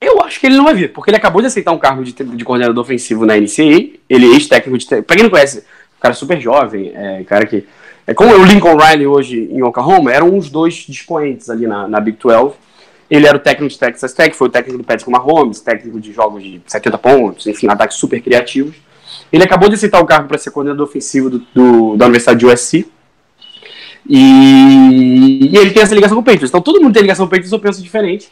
Eu 0.00 0.22
acho 0.22 0.40
que 0.40 0.46
ele 0.46 0.56
não 0.56 0.64
vai 0.64 0.74
vir, 0.74 0.92
porque 0.92 1.10
ele 1.10 1.16
acabou 1.16 1.42
de 1.42 1.48
aceitar 1.48 1.72
um 1.72 1.78
cargo 1.78 2.02
de, 2.02 2.12
de 2.12 2.44
coordenador 2.44 2.82
ofensivo 2.82 3.26
na 3.26 3.36
NCAA. 3.36 3.98
Ele 4.08 4.26
é 4.26 4.34
ex-técnico 4.34 4.78
de. 4.78 5.02
Pra 5.02 5.16
quem 5.16 5.22
não 5.22 5.30
conhece, 5.30 5.58
um 5.58 5.62
cara 6.00 6.14
super 6.14 6.40
jovem, 6.40 6.92
é, 6.94 7.24
cara 7.24 7.46
que. 7.46 7.66
É 8.06 8.14
como 8.14 8.34
o 8.34 8.44
Lincoln 8.44 8.76
Riley 8.76 9.06
hoje 9.06 9.48
em 9.52 9.62
Oklahoma, 9.62 10.12
eram 10.12 10.36
os 10.36 10.50
dois 10.50 10.74
dispoentes 10.88 11.48
ali 11.48 11.66
na, 11.66 11.86
na 11.86 12.00
Big 12.00 12.18
12. 12.20 12.54
Ele 13.08 13.26
era 13.26 13.36
o 13.36 13.40
técnico 13.40 13.72
de 13.72 13.78
Texas 13.78 14.12
Tech, 14.12 14.34
foi 14.34 14.48
o 14.48 14.50
técnico 14.50 14.78
do 14.78 14.84
Patrick 14.84 15.10
Mahomes, 15.10 15.60
técnico 15.60 16.00
de 16.00 16.12
jogos 16.12 16.42
de 16.42 16.60
70 16.66 16.98
pontos, 16.98 17.46
enfim, 17.46 17.68
ataques 17.68 17.96
super 17.96 18.20
criativos. 18.20 18.74
Ele 19.32 19.44
acabou 19.44 19.68
de 19.68 19.74
aceitar 19.74 20.00
o 20.00 20.06
cargo 20.06 20.28
para 20.28 20.38
ser 20.38 20.50
coordenador 20.50 20.86
ofensivo 20.86 21.28
do, 21.28 21.38
do, 21.54 21.96
da 21.96 22.06
Universidade 22.06 22.38
de 22.38 22.46
USC. 22.46 22.86
E, 24.08 25.50
e, 25.52 25.56
ele 25.56 25.70
tem 25.70 25.82
essa 25.82 25.94
ligação 25.94 26.16
com 26.16 26.22
o 26.22 26.24
Patriots. 26.24 26.50
Então 26.50 26.60
todo 26.60 26.80
mundo 26.80 26.92
tem 26.92 27.02
ligação 27.02 27.26
com 27.26 27.28
o 27.28 27.30
Patriots, 27.30 27.52
eu 27.52 27.58
penso 27.58 27.82
diferente. 27.82 28.28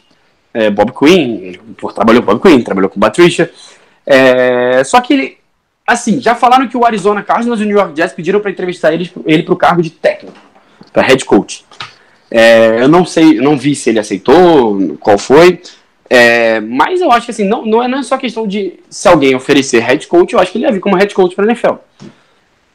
É, 0.53 0.69
Bob 0.69 0.91
Quinn, 0.91 1.39
ele 1.41 1.59
trabalhou 1.93 2.23
com 2.23 2.33
Bob 2.33 2.41
Quinn, 2.41 2.61
trabalhou 2.61 2.89
com 2.89 2.99
Patricia. 2.99 3.51
É, 4.05 4.83
só 4.83 4.99
que 4.99 5.13
ele, 5.13 5.37
assim, 5.89 6.21
já 6.21 6.35
falaram 6.35 6.67
que 6.67 6.77
o 6.77 6.85
Arizona 6.85 7.23
Cardinals 7.23 7.59
e 7.59 7.63
o 7.63 7.65
New 7.65 7.77
York 7.77 7.95
Jets 7.95 8.13
pediram 8.13 8.39
para 8.39 8.51
entrevistar 8.51 8.93
ele, 8.93 9.11
ele 9.25 9.43
para 9.43 9.53
o 9.53 9.57
cargo 9.57 9.81
de 9.81 9.89
técnico, 9.89 10.37
para 10.93 11.03
head 11.03 11.25
coach. 11.25 11.65
É, 12.31 12.81
eu 12.81 12.87
não 12.87 13.05
sei, 13.05 13.35
não 13.35 13.57
vi 13.57 13.73
se 13.75 13.89
ele 13.89 13.99
aceitou, 13.99 14.97
qual 14.99 15.17
foi. 15.17 15.61
É, 16.09 16.59
mas 16.59 17.01
eu 17.01 17.11
acho 17.11 17.25
que 17.25 17.31
assim, 17.31 17.43
não, 17.43 17.65
não, 17.65 17.83
é, 17.83 17.87
não 17.87 17.99
é 17.99 18.03
só 18.03 18.17
questão 18.17 18.47
de 18.47 18.79
se 18.89 19.07
alguém 19.07 19.35
oferecer 19.35 19.79
head 19.79 20.07
coach, 20.07 20.33
eu 20.33 20.39
acho 20.39 20.51
que 20.51 20.57
ele 20.57 20.65
ia 20.65 20.71
vir 20.71 20.79
como 20.79 20.95
head 20.95 21.13
coach 21.13 21.35
para 21.35 21.45
a 21.45 21.47
NFL. 21.47 21.75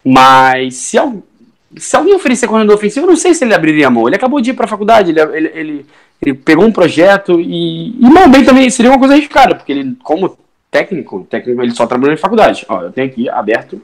Mas 0.05 0.75
se, 0.75 0.99
se 1.77 1.97
alguém 1.97 2.15
oferecer 2.15 2.47
coordenador 2.47 2.77
ofensivo, 2.77 3.07
eu 3.07 3.11
não 3.11 3.17
sei 3.17 3.33
se 3.35 3.45
ele 3.45 3.55
abriria 3.55 3.87
a 3.87 3.91
mão. 3.91 4.07
Ele 4.07 4.17
acabou 4.17 4.41
de 4.41 4.51
ir 4.51 4.55
para 4.55 4.67
a 4.67 4.69
faculdade, 4.69 5.11
ele, 5.11 5.21
ele, 5.21 5.51
ele, 5.55 5.87
ele, 6.21 6.35
pegou 6.35 6.65
um 6.65 6.73
projeto 6.73 7.41
e, 7.41 7.91
e 7.99 8.11
mal 8.11 8.29
bem 8.29 8.45
também 8.45 8.69
seria 8.71 8.91
uma 8.91 8.99
coisa 8.99 9.15
arriscada, 9.15 9.55
porque 9.55 9.73
ele, 9.73 9.97
como 10.03 10.37
técnico, 10.79 11.25
técnico 11.31 11.63
ele 11.63 11.71
só 11.73 11.87
trabalhou 11.87 12.13
em 12.15 12.19
faculdade. 12.19 12.67
Ó, 12.69 12.83
eu 12.83 12.91
tenho 12.91 13.07
aqui 13.07 13.29
aberto. 13.29 13.81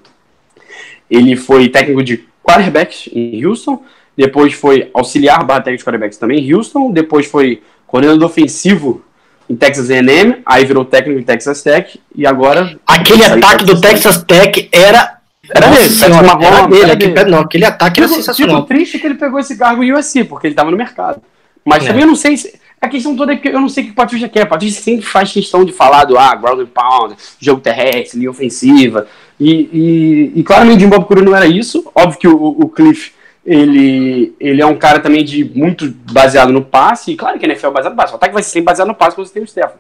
Ele 1.09 1.37
foi 1.37 1.69
técnico 1.69 2.03
de 2.03 2.25
quarterbacks 2.43 3.09
em 3.13 3.45
Houston, 3.45 3.83
depois 4.17 4.53
foi 4.55 4.91
auxiliar 4.93 5.45
barra 5.45 5.61
técnico 5.61 5.79
de 5.79 5.85
quarterbacks 5.85 6.19
também 6.19 6.41
em 6.41 6.53
Houston, 6.55 6.91
depois 6.91 7.27
foi 7.27 7.63
coordenador 7.87 8.29
ofensivo 8.29 9.05
em 9.49 9.55
Texas 9.57 9.89
A&M, 9.91 10.39
aí 10.45 10.65
virou 10.65 10.85
técnico 10.85 11.21
em 11.21 11.23
Texas 11.25 11.63
Tech 11.63 12.01
e 12.15 12.27
agora 12.27 12.77
aquele 12.87 13.25
ataque 13.25 13.65
do 13.65 13.81
Texas 13.81 14.23
Tech 14.25 14.69
era 14.73 15.19
era 15.53 15.67
Nossa 15.67 15.81
dele, 15.81 15.95
senhora, 15.95 16.27
Patrick 16.29 16.47
era 16.47 16.67
dele, 16.69 16.83
era 16.83 16.93
aquele, 16.93 17.13
dele. 17.13 17.31
não, 17.31 17.39
aquele 17.41 17.65
ataque 17.65 17.99
era 18.01 18.09
Fico- 18.09 18.21
sensacional. 18.21 18.57
Fico 18.59 18.69
triste 18.69 18.99
que 19.01 19.07
ele 19.07 19.15
pegou 19.17 19.41
esse 19.41 19.57
cargo 19.59 19.83
em 19.83 19.93
USC, 19.93 20.23
porque 20.25 20.47
ele 20.47 20.53
estava 20.53 20.71
no 20.71 20.77
mercado. 20.77 21.21
Mas 21.65 21.83
É. 21.85 21.89
também 21.89 22.03
eu 22.03 22.07
não 22.07 22.15
sei 22.15 22.37
se. 22.37 22.60
A 22.81 22.89
questão 22.89 23.15
toda 23.15 23.35
é 23.35 23.37
que 23.37 23.49
eu 23.49 23.61
não 23.61 23.69
sei 23.69 23.85
o 23.85 23.87
que 23.89 23.93
o 23.93 23.97
Patrícia 23.97 24.29
quer. 24.29 24.43
A 24.43 24.47
Patrícia 24.47 24.83
sempre 24.83 25.05
faz 25.05 25.31
questão 25.31 25.65
de 25.65 25.73
falar 25.73 26.05
do 26.05 26.19
ah, 26.19 26.35
ground 26.35 26.61
and 26.61 26.67
pound, 26.67 27.15
jogo 27.39 27.61
terrestre, 27.61 28.19
linha 28.19 28.31
ofensiva. 28.31 29.07
E, 29.39 29.69
e, 29.73 30.33
e 30.41 30.43
claramente 30.43 30.79
o 30.79 30.81
Jim 30.81 30.89
Bob 30.89 31.05
Cura 31.05 31.21
não 31.21 31.37
era 31.37 31.47
isso. 31.47 31.91
Óbvio 31.95 32.19
que 32.19 32.29
o, 32.29 32.37
o 32.37 32.69
Cliff 32.69 33.13
ele, 33.45 34.35
ele 34.41 34.63
é 34.63 34.67
um 34.67 34.77
cara 34.77 35.01
também 35.01 35.25
de 35.25 35.45
muito 35.45 35.91
baseado 36.11 36.53
no 36.53 36.63
passe. 36.63 37.13
E 37.13 37.17
claro 37.17 37.39
que 37.39 37.45
a 37.45 37.49
NFL 37.49 37.67
é 37.67 37.71
baseado 37.71 37.93
no 37.93 37.97
passe. 37.99 38.13
O 38.15 38.17
ataque 38.17 38.33
vai 38.33 38.43
ser 38.43 38.51
sempre 38.51 38.67
baseado 38.67 38.89
no 38.89 38.95
passe 38.95 39.15
quando 39.15 39.27
você 39.27 39.35
tem 39.35 39.43
o 39.43 39.47
Stefan. 39.47 39.79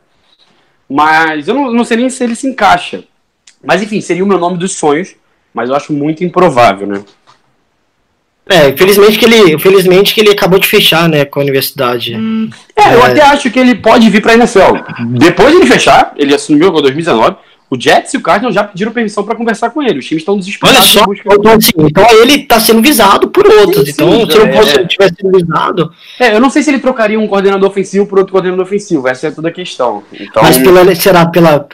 Mas 0.88 1.48
eu 1.48 1.54
não, 1.54 1.72
não 1.72 1.84
sei 1.84 1.96
nem 1.96 2.10
se 2.10 2.22
ele 2.22 2.36
se 2.36 2.46
encaixa. 2.46 3.04
Mas 3.64 3.82
enfim, 3.82 4.00
seria 4.00 4.24
o 4.24 4.26
meu 4.26 4.38
nome 4.38 4.58
dos 4.58 4.72
sonhos. 4.72 5.14
Mas 5.54 5.68
eu 5.68 5.74
acho 5.74 5.92
muito 5.92 6.22
improvável, 6.22 6.86
né? 6.86 7.02
É, 8.50 8.68
infelizmente 8.68 9.16
que 9.18 9.24
ele, 9.24 9.52
infelizmente 9.54 10.12
que 10.12 10.20
ele 10.20 10.30
acabou 10.30 10.58
de 10.58 10.66
fechar, 10.66 11.08
né, 11.08 11.24
com 11.24 11.38
a 11.38 11.42
universidade. 11.42 12.14
É, 12.76 12.94
eu 12.94 13.02
É. 13.06 13.06
até 13.12 13.22
acho 13.22 13.48
que 13.50 13.58
ele 13.58 13.76
pode 13.76 14.10
vir 14.10 14.20
pra 14.20 14.34
NFL. 14.34 14.76
Depois 15.18 15.50
de 15.52 15.58
ele 15.58 15.66
fechar, 15.66 16.12
ele 16.16 16.34
assumiu 16.34 16.68
em 16.68 16.82
2019. 16.82 17.36
O 17.70 17.80
Jets 17.80 18.12
e 18.14 18.16
o 18.16 18.20
Cardinals 18.20 18.52
já 18.52 18.64
pediram 18.64 18.90
permissão 18.90 19.22
pra 19.22 19.36
conversar 19.36 19.70
com 19.70 19.80
ele. 19.80 20.00
Os 20.00 20.04
times 20.06 20.22
estão 20.22 20.36
desesperados. 20.36 20.96
Olha 20.96 21.06
só, 21.06 21.32
então, 21.36 21.52
assim, 21.52 21.70
então 21.78 22.04
ele 22.20 22.42
tá 22.42 22.58
sendo 22.58 22.82
visado 22.82 23.28
por 23.30 23.46
outros. 23.46 23.84
Sim, 23.84 23.90
então, 23.92 24.10
sim, 24.12 24.30
se 24.32 24.38
não 24.38 24.46
é, 24.46 24.74
ele 24.74 24.86
tivesse 24.88 25.14
sido 25.14 25.30
visado, 25.38 25.92
É, 26.18 26.34
eu 26.34 26.40
não 26.40 26.50
sei 26.50 26.62
se 26.64 26.70
ele 26.70 26.80
trocaria 26.80 27.18
um 27.18 27.28
coordenador 27.28 27.70
ofensivo 27.70 28.06
por 28.06 28.18
outro 28.18 28.32
coordenador 28.32 28.64
ofensivo. 28.66 29.06
Essa 29.06 29.28
é 29.28 29.30
toda 29.30 29.48
a 29.50 29.52
questão. 29.52 30.02
Então, 30.12 30.42
mas 30.42 30.58
pela, 30.58 30.94
será 30.96 31.26
pela. 31.26 31.66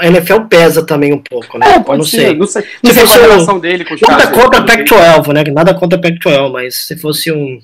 A 0.00 0.06
NFL 0.08 0.40
pesa 0.50 0.84
também 0.84 1.12
um 1.12 1.18
pouco, 1.22 1.56
né? 1.56 1.74
é, 1.76 1.78
pode 1.78 1.98
não 1.98 2.04
ser. 2.04 2.16
sei. 2.18 2.34
Não 2.36 2.46
sei, 2.48 2.62
Se 2.62 2.68
não 2.82 2.92
sei 2.92 3.04
qual 3.04 3.16
é 3.16 3.18
a 3.18 3.26
relação 3.28 3.58
dele 3.60 3.84
com 3.84 3.94
os 3.94 4.00
Nada 4.00 4.26
caras. 4.26 4.42
contra 4.42 4.60
a 4.60 4.64
Pac-12, 4.64 5.32
né? 5.32 5.44
Nada 5.52 5.72
contra 5.74 5.96
a 5.98 6.02
Pac-12, 6.02 6.50
mas 6.52 6.74
se 6.86 6.96
fosse 6.98 7.30
um, 7.30 7.60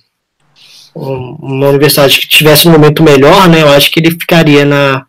um- 0.94 1.36
uma 1.40 1.68
universidade 1.68 2.20
que 2.20 2.28
tivesse 2.28 2.68
um 2.68 2.72
momento 2.72 3.02
melhor, 3.02 3.48
né? 3.48 3.62
Eu 3.62 3.68
acho 3.70 3.90
que 3.90 3.98
ele 4.00 4.10
ficaria 4.12 4.64
na. 4.64 5.04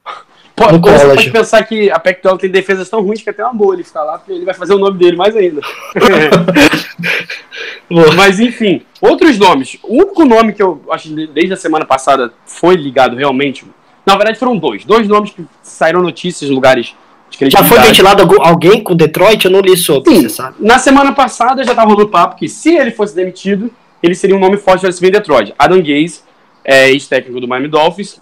Pode, 0.65 0.73
no 0.73 0.81
college. 0.81 1.07
pode 1.07 1.31
pensar 1.31 1.63
que 1.63 1.89
a 1.89 1.99
Pac-12 1.99 2.39
tem 2.39 2.49
defesas 2.49 2.89
tão 2.89 3.01
ruins 3.01 3.21
que 3.21 3.29
até 3.29 3.43
uma 3.43 3.53
boa 3.53 3.73
ele 3.73 3.83
ficar 3.83 4.03
lá, 4.03 4.17
porque 4.17 4.31
ele 4.31 4.45
vai 4.45 4.53
fazer 4.53 4.73
o 4.73 4.79
nome 4.79 4.97
dele 4.97 5.17
mais 5.17 5.35
ainda. 5.35 5.61
Mas 8.15 8.39
enfim, 8.39 8.83
outros 9.01 9.37
nomes. 9.37 9.77
O 9.83 9.95
único 9.95 10.25
nome 10.25 10.53
que 10.53 10.63
eu 10.63 10.81
acho 10.89 11.13
desde 11.27 11.53
a 11.53 11.57
semana 11.57 11.85
passada 11.85 12.33
foi 12.45 12.75
ligado 12.75 13.15
realmente. 13.15 13.65
Na 14.05 14.15
verdade, 14.15 14.39
foram 14.39 14.57
dois. 14.57 14.85
Dois 14.85 15.07
nomes 15.07 15.31
que 15.31 15.45
saíram 15.61 16.01
notícias 16.01 16.49
em 16.49 16.53
lugares 16.53 16.95
Já 17.49 17.63
foi 17.63 17.79
ventilado 17.79 18.23
alguém 18.39 18.83
com 18.83 18.95
Detroit? 18.95 19.45
Eu 19.45 19.51
não 19.51 19.61
li 19.61 19.77
sobre, 19.77 20.13
Sim, 20.13 20.21
você 20.23 20.29
sabe? 20.29 20.55
na 20.59 20.79
semana 20.79 21.13
passada 21.13 21.63
já 21.63 21.75
tava 21.75 21.89
rolando 21.89 22.09
papo 22.09 22.35
que 22.35 22.47
se 22.47 22.75
ele 22.75 22.91
fosse 22.91 23.15
demitido, 23.15 23.71
ele 24.01 24.15
seria 24.15 24.35
um 24.35 24.39
nome 24.39 24.57
forte 24.57 24.81
para 24.81 24.89
receber 24.89 25.09
em 25.09 25.11
Detroit. 25.11 25.53
Adam 25.57 25.79
Gaze, 25.79 26.21
é, 26.63 26.89
ex-técnico 26.89 27.39
do 27.39 27.47
Miami 27.47 27.67
Dolphins, 27.67 28.19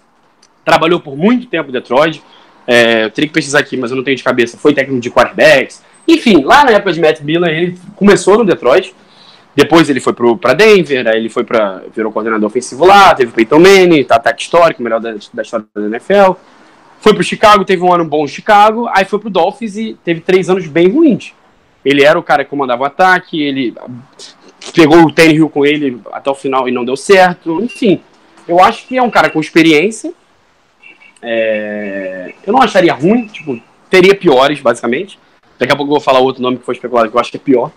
trabalhou 0.64 1.00
por 1.00 1.16
muito 1.16 1.46
tempo 1.46 1.68
em 1.68 1.72
Detroit. 1.72 2.22
É, 2.66 3.04
eu 3.04 3.10
teria 3.10 3.28
que 3.28 3.34
pesquisar 3.34 3.60
aqui, 3.60 3.76
mas 3.76 3.90
eu 3.90 3.96
não 3.96 4.04
tenho 4.04 4.16
de 4.16 4.22
cabeça. 4.22 4.56
Foi 4.56 4.74
técnico 4.74 5.00
de 5.00 5.10
quarterbacks. 5.10 5.82
Enfim, 6.06 6.42
lá 6.44 6.64
na 6.64 6.72
época 6.72 6.92
de 6.92 7.00
Matt 7.00 7.20
Miller, 7.20 7.50
ele 7.50 7.78
começou 7.96 8.38
no 8.38 8.44
Detroit. 8.44 8.94
Depois 9.54 9.90
ele 9.90 10.00
foi 10.00 10.12
para 10.12 10.54
Denver, 10.54 11.06
aí 11.08 11.18
ele 11.18 11.28
foi 11.28 11.42
para 11.42 11.82
virou 11.94 12.12
coordenador 12.12 12.46
ofensivo 12.46 12.84
lá, 12.86 13.14
teve 13.14 13.30
o 13.30 13.34
Peyton 13.34 13.58
Manning, 13.58 14.04
tá 14.04 14.14
ataque 14.14 14.42
histórico, 14.42 14.82
melhor 14.82 15.00
da, 15.00 15.14
da 15.34 15.42
história 15.42 15.66
da 15.74 15.86
NFL. 15.86 16.32
Foi 17.00 17.14
pro 17.14 17.22
Chicago, 17.24 17.64
teve 17.64 17.82
um 17.82 17.92
ano 17.92 18.04
bom 18.04 18.24
em 18.24 18.28
Chicago, 18.28 18.88
aí 18.94 19.04
foi 19.04 19.18
pro 19.18 19.28
Dolphins 19.28 19.76
e 19.76 19.96
teve 20.04 20.20
três 20.20 20.48
anos 20.48 20.66
bem 20.68 20.88
ruins. 20.88 21.32
Ele 21.84 22.04
era 22.04 22.18
o 22.18 22.22
cara 22.22 22.44
que 22.44 22.50
comandava 22.50 22.82
o 22.82 22.86
ataque, 22.86 23.42
ele 23.42 23.74
pegou 24.74 25.02
o 25.02 25.12
Tannehill 25.12 25.48
com 25.48 25.66
ele 25.66 26.00
até 26.12 26.30
o 26.30 26.34
final 26.34 26.68
e 26.68 26.72
não 26.72 26.84
deu 26.84 26.96
certo. 26.96 27.60
Enfim, 27.62 28.00
eu 28.46 28.62
acho 28.62 28.86
que 28.86 28.96
é 28.96 29.02
um 29.02 29.10
cara 29.10 29.30
com 29.30 29.40
experiência. 29.40 30.12
É, 31.22 32.32
Eu 32.46 32.52
não 32.52 32.62
acharia 32.62 32.94
ruim, 32.94 33.26
tipo, 33.26 33.60
teria 33.88 34.14
piores, 34.14 34.60
basicamente. 34.60 35.18
Daqui 35.58 35.72
a 35.72 35.76
pouco 35.76 35.90
eu 35.90 35.96
vou 35.96 36.00
falar 36.00 36.20
outro 36.20 36.42
nome 36.42 36.58
que 36.58 36.64
foi 36.64 36.74
especulado 36.74 37.10
que 37.10 37.16
eu 37.16 37.20
acho 37.20 37.30
que 37.30 37.36
é 37.36 37.40
pior. 37.40 37.70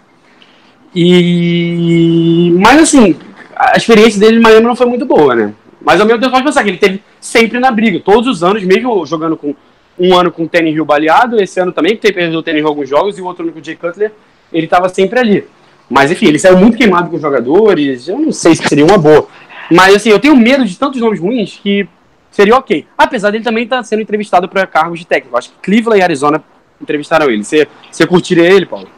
E. 0.95 2.55
Mas 2.59 2.81
assim, 2.81 3.15
a 3.55 3.75
experiência 3.75 4.19
dele 4.19 4.37
em 4.37 4.41
Miami 4.41 4.65
não 4.65 4.75
foi 4.75 4.85
muito 4.85 5.05
boa, 5.05 5.35
né? 5.35 5.53
Mas 5.81 5.99
ao 5.99 6.07
mesmo 6.07 6.21
tempo 6.21 6.31
pode 6.31 6.45
pensar 6.45 6.63
que 6.63 6.69
ele 6.69 6.77
teve 6.77 7.01
sempre 7.19 7.59
na 7.59 7.71
briga, 7.71 7.99
todos 7.99 8.27
os 8.27 8.43
anos, 8.43 8.63
mesmo 8.63 9.05
jogando 9.05 9.35
com 9.35 9.53
um 9.99 10.15
ano 10.15 10.31
com 10.31 10.43
o 10.43 10.47
Tannehill 10.47 10.85
baleado, 10.85 11.41
esse 11.41 11.59
ano 11.59 11.71
também, 11.71 11.95
que 11.95 12.01
teve 12.01 12.13
perdeu 12.13 12.39
o 12.39 12.43
Tannehill 12.43 12.67
alguns 12.67 12.87
jogos, 12.87 13.17
e 13.17 13.21
o 13.21 13.25
outro 13.25 13.43
ano 13.43 13.51
com 13.51 13.59
o 13.59 13.63
Jay 13.63 13.75
Cutler, 13.75 14.11
ele 14.51 14.65
estava 14.65 14.87
sempre 14.87 15.19
ali. 15.19 15.43
Mas 15.89 16.09
enfim, 16.09 16.27
ele 16.27 16.39
saiu 16.39 16.57
muito 16.57 16.77
queimado 16.77 17.09
com 17.09 17.17
os 17.17 17.21
jogadores, 17.21 18.07
eu 18.07 18.17
não 18.17 18.31
sei 18.31 18.55
se 18.55 18.67
seria 18.67 18.85
uma 18.85 18.97
boa. 18.97 19.27
Mas 19.69 19.95
assim, 19.95 20.09
eu 20.09 20.19
tenho 20.19 20.35
medo 20.35 20.65
de 20.65 20.77
tantos 20.77 21.01
nomes 21.01 21.19
ruins 21.19 21.59
que 21.61 21.87
seria 22.33 22.57
ok. 22.57 22.85
Apesar 22.97 23.31
dele 23.31 23.43
também 23.45 23.63
estar 23.63 23.81
sendo 23.83 24.01
entrevistado 24.01 24.49
para 24.49 24.67
cargos 24.67 24.99
de 24.99 25.05
técnico. 25.07 25.37
Acho 25.37 25.49
que 25.51 25.55
Cleveland 25.61 25.99
e 26.01 26.03
Arizona 26.03 26.43
entrevistaram 26.81 27.29
ele. 27.29 27.45
Você, 27.45 27.65
você 27.89 28.05
curtiria 28.05 28.43
ele, 28.51 28.65
Paulo? 28.65 28.89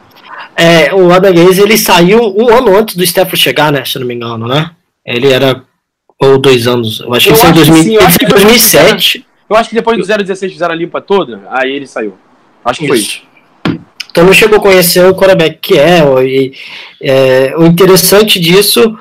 É, 0.56 0.92
o 0.92 1.12
Adam 1.12 1.32
Gaze, 1.32 1.60
ele 1.62 1.76
saiu 1.76 2.18
um 2.36 2.48
ano 2.52 2.76
antes 2.76 2.96
do 2.96 3.04
Stafford 3.04 3.36
chegar, 3.40 3.70
né? 3.70 3.84
Se 3.84 3.96
eu 3.96 4.00
não 4.00 4.08
me 4.08 4.14
engano, 4.14 4.48
né? 4.48 4.70
Ele 5.04 5.30
era. 5.32 5.62
Ou 6.18 6.38
dois 6.38 6.66
anos. 6.66 7.00
Eu 7.00 7.14
acho 7.14 7.26
que 7.28 7.32
Eu 7.34 7.36
que 7.38 7.52
2000 7.52 7.82
sim, 7.82 7.88
eu 7.94 8.00
ele 8.00 8.06
acho 8.06 8.16
saiu 8.18 8.26
em 8.26 8.26
que- 8.26 8.34
2007. 8.34 9.26
Eu 9.48 9.54
acho 9.56 9.68
que 9.68 9.74
depois 9.76 9.96
do 9.98 10.04
016 10.04 10.52
fizeram 10.52 10.72
a 10.74 10.76
limpa 10.76 11.00
toda, 11.00 11.42
aí 11.50 11.70
ele 11.72 11.86
saiu. 11.86 12.16
Acho 12.64 12.80
que 12.80 12.88
foi 12.88 12.96
isso. 12.98 13.22
Isso. 13.68 13.78
Então 14.10 14.24
não 14.24 14.32
chegou 14.32 14.58
a 14.58 14.62
conhecer 14.62 15.04
o 15.06 15.14
quarterback 15.14 15.58
que 15.60 15.78
é. 15.78 16.00
E, 16.24 16.52
é, 17.02 17.54
o 17.56 17.66
interessante 17.66 18.40
disso, 18.40 18.98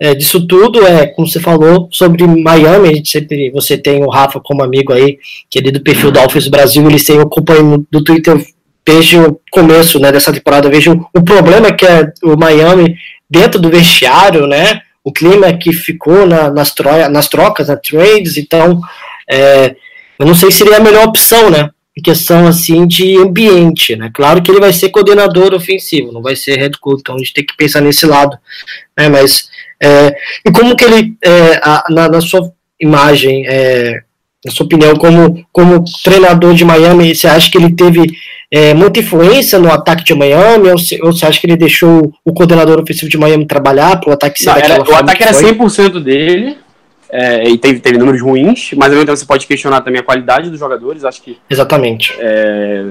é, 0.00 0.14
disso 0.14 0.46
tudo 0.46 0.86
é, 0.86 1.06
como 1.06 1.26
você 1.26 1.40
falou, 1.40 1.88
sobre 1.92 2.26
Miami. 2.26 2.88
A 2.88 2.94
gente 2.94 3.10
sempre, 3.10 3.50
você 3.50 3.78
tem 3.78 4.02
o 4.02 4.08
Rafa 4.08 4.40
como 4.40 4.62
amigo 4.62 4.92
aí, 4.92 5.18
que 5.48 5.58
ele 5.58 5.68
é 5.68 5.72
do 5.72 5.80
perfil 5.82 6.10
do 6.10 6.18
Alphys 6.18 6.48
Brasil, 6.48 6.86
ele 6.88 6.98
sempre 6.98 7.22
acompanha 7.22 7.62
do 7.90 8.02
Twitter 8.02 8.44
desde 8.84 9.18
o 9.18 9.40
começo 9.50 9.98
né, 9.98 10.12
dessa 10.12 10.32
temporada. 10.32 10.68
Vejo 10.68 11.08
o 11.14 11.22
problema 11.22 11.72
que 11.72 11.86
é 11.86 12.12
o 12.22 12.36
Miami 12.36 12.96
dentro 13.28 13.60
do 13.60 13.70
vestiário, 13.70 14.46
né? 14.46 14.82
O 15.02 15.12
clima 15.12 15.52
que 15.52 15.72
ficou 15.72 16.26
na- 16.26 16.50
nas, 16.50 16.72
tro 16.72 16.90
nas 17.10 17.28
trocas, 17.28 17.66
trades, 17.82 18.36
então 18.36 18.80
é, 19.30 19.74
eu 20.18 20.26
não 20.26 20.34
sei 20.34 20.50
se 20.50 20.58
seria 20.58 20.76
a 20.76 20.80
melhor 20.80 21.06
opção, 21.06 21.50
né? 21.50 21.70
Em 21.96 22.02
questão 22.02 22.46
assim 22.46 22.86
de 22.86 23.16
ambiente, 23.16 23.94
né? 23.96 24.10
Claro 24.12 24.42
que 24.42 24.50
ele 24.50 24.60
vai 24.60 24.72
ser 24.72 24.88
coordenador 24.90 25.54
ofensivo, 25.54 26.12
não 26.12 26.22
vai 26.22 26.34
ser 26.36 26.58
head 26.58 26.78
coach, 26.78 27.00
então 27.00 27.14
a 27.14 27.18
gente 27.18 27.32
tem 27.32 27.44
que 27.44 27.56
pensar 27.56 27.80
nesse 27.80 28.06
lado, 28.06 28.36
né? 28.96 29.08
Mas 29.08 29.48
é, 29.84 30.16
e 30.46 30.50
como 30.52 30.74
que 30.76 30.84
ele 30.84 31.14
é, 31.22 31.60
a- 31.62 31.84
na, 31.90 32.08
na 32.08 32.20
sua 32.20 32.50
imagem, 32.80 33.44
é, 33.46 34.02
Na 34.46 34.50
sua 34.52 34.66
opinião, 34.66 34.94
como, 34.96 35.42
como 35.50 35.82
treinador 36.02 36.52
de 36.54 36.66
Miami, 36.66 37.14
você 37.14 37.26
acha 37.26 37.50
que 37.50 37.56
ele 37.56 37.72
teve 37.74 38.02
é, 38.50 38.74
muita 38.74 39.00
influência 39.00 39.58
no 39.58 39.72
ataque 39.72 40.04
de 40.04 40.12
Miami? 40.14 40.68
Ou 40.68 40.76
você, 40.78 40.98
ou 41.02 41.12
você 41.14 41.24
acha 41.24 41.40
que 41.40 41.46
ele 41.46 41.56
deixou 41.56 42.12
o 42.22 42.30
coordenador 42.34 42.78
ofensivo 42.78 43.10
de 43.10 43.16
Miami 43.16 43.46
trabalhar 43.46 43.98
para 43.98 44.10
o 44.10 44.12
ataque 44.12 44.38
ser 44.42 44.50
Não, 44.50 44.56
era- 44.58 44.82
o 44.82 44.94
ataque 44.94 45.16
que 45.16 45.22
era 45.24 45.32
foi? 45.32 45.44
100% 45.54 45.98
dele. 45.98 46.58
é, 47.10 47.48
e 47.48 47.56
teve, 47.56 47.78
teve 47.80 47.96
números 47.96 48.20
ruins, 48.20 48.72
mas 48.76 48.88
ao 48.88 48.96
mesmo 48.96 49.06
tempo 49.06 49.16
você 49.16 49.24
pode 49.24 49.46
questionar 49.46 49.80
também 49.80 50.00
a 50.00 50.04
qualidade 50.04 50.50
dos 50.50 50.58
jogadores. 50.58 51.04
Acho 51.06 51.22
que 51.22 51.38
Exatamente. 51.48 52.12
é, 52.18 52.84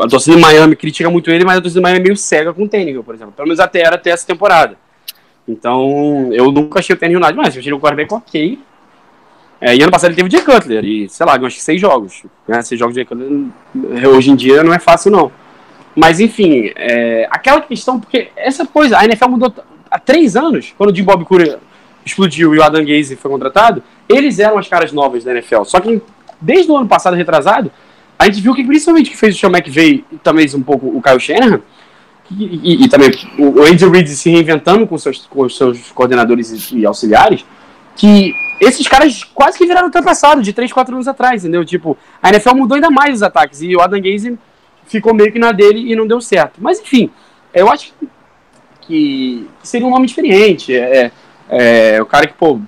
a 0.00 0.06
torcida 0.06 0.36
de 0.36 0.42
Miami 0.42 0.76
critica 0.76 1.10
muito 1.10 1.28
ele, 1.30 1.44
mas 1.44 1.56
a 1.58 1.60
torcida 1.60 1.80
de 1.80 1.82
Miami 1.82 2.00
é 2.00 2.02
meio 2.04 2.16
cega 2.16 2.52
com 2.52 2.62
o 2.64 2.68
Tannehill, 2.68 3.02
por 3.02 3.14
exemplo. 3.16 3.32
Pelo 3.36 3.48
menos 3.48 3.58
até 3.58 3.80
era 3.80 3.96
até 3.96 4.10
essa 4.10 4.26
temporada. 4.26 4.76
Então, 5.48 6.28
eu 6.32 6.52
nunca 6.52 6.80
achei 6.80 6.94
o 6.94 6.98
Tannehill 6.98 7.20
nada 7.20 7.32
demais. 7.32 7.54
Eu 7.54 7.60
achei 7.60 7.72
o 7.72 7.80
quarterback 7.80 8.12
ok. 8.12 8.58
É, 9.60 9.74
e 9.74 9.82
ano 9.82 9.90
passado 9.90 10.10
ele 10.10 10.16
teve 10.16 10.28
o 10.28 10.30
Jay 10.30 10.42
Cutler, 10.42 10.84
e 10.84 11.08
sei 11.08 11.26
lá, 11.26 11.34
acho 11.34 11.56
que 11.56 11.62
seis 11.62 11.80
jogos. 11.80 12.22
Né? 12.46 12.62
Seis 12.62 12.78
jogos 12.78 12.94
de 12.94 13.00
Jay 13.00 13.04
Cutler 13.04 14.08
hoje 14.08 14.30
em 14.30 14.36
dia 14.36 14.62
não 14.62 14.72
é 14.72 14.78
fácil, 14.78 15.10
não. 15.10 15.32
Mas 15.96 16.20
enfim, 16.20 16.70
é, 16.76 17.26
aquela 17.28 17.60
questão, 17.60 17.98
porque 17.98 18.28
essa 18.36 18.64
coisa, 18.64 18.96
a 18.96 19.04
NFL 19.04 19.28
mudou 19.30 19.52
há 19.90 19.98
três 19.98 20.36
anos, 20.36 20.72
quando 20.78 20.90
o 20.92 20.94
Jim 20.94 21.02
Bob 21.02 21.24
Cura 21.24 21.58
explodiu 22.06 22.54
e 22.54 22.58
o 22.58 22.62
Adam 22.62 22.84
Gaze 22.84 23.16
foi 23.16 23.30
contratado, 23.30 23.82
eles 24.08 24.38
eram 24.38 24.58
as 24.58 24.68
caras 24.68 24.92
novas 24.92 25.24
da 25.24 25.32
NFL. 25.32 25.64
Só 25.64 25.80
que 25.80 26.00
desde 26.40 26.70
o 26.70 26.76
ano 26.76 26.86
passado, 26.86 27.16
retrasado, 27.16 27.70
a 28.16 28.26
gente 28.26 28.40
viu 28.40 28.54
que 28.54 28.64
principalmente 28.64 29.10
que 29.10 29.16
fez 29.16 29.34
o 29.34 29.38
Sean 29.38 29.50
McVay 29.50 30.04
e 30.12 30.16
também 30.18 30.46
um 30.54 30.62
pouco 30.62 30.86
o 30.86 31.02
Kyle 31.02 31.18
Shanahan, 31.18 31.60
e, 32.30 32.44
e- 32.44 32.84
e 32.84 32.88
também 32.88 33.10
o 33.38 33.60
o 33.60 33.62
Andy 33.64 33.86
Reid 33.88 34.08
se 34.10 34.30
reinventando 34.30 34.86
com 34.86 34.96
seus, 34.98 35.26
com 35.26 35.42
os 35.42 35.56
seus 35.56 35.90
coordenadores 35.92 36.70
e, 36.72 36.78
e 36.80 36.86
auxiliares, 36.86 37.44
que 37.96 38.34
esses 38.60 38.86
caras 38.88 39.22
quase 39.24 39.56
que 39.56 39.66
viraram 39.66 39.86
ultrapassado 39.86 40.42
de 40.42 40.52
3, 40.52 40.72
4 40.72 40.94
anos 40.94 41.08
atrás, 41.08 41.42
entendeu? 41.44 41.64
Tipo, 41.64 41.96
a 42.22 42.28
NFL 42.30 42.54
mudou 42.54 42.74
ainda 42.74 42.90
mais 42.90 43.14
os 43.16 43.22
ataques 43.22 43.62
e 43.62 43.74
o 43.74 43.80
Adam 43.80 44.00
Gaze 44.00 44.38
ficou 44.86 45.14
meio 45.14 45.32
que 45.32 45.38
na 45.38 45.52
dele 45.52 45.92
e 45.92 45.94
não 45.96 46.06
deu 46.06 46.20
certo. 46.20 46.54
Mas 46.60 46.80
enfim, 46.80 47.10
eu 47.54 47.70
acho 47.70 47.92
que, 48.00 48.08
que 48.82 49.46
seria 49.62 49.86
um 49.86 49.90
nome 49.90 50.06
diferente. 50.06 50.74
É, 50.74 51.10
é, 51.48 52.02
o 52.02 52.06
cara 52.06 52.26
que, 52.26 52.34
pô, 52.34 52.60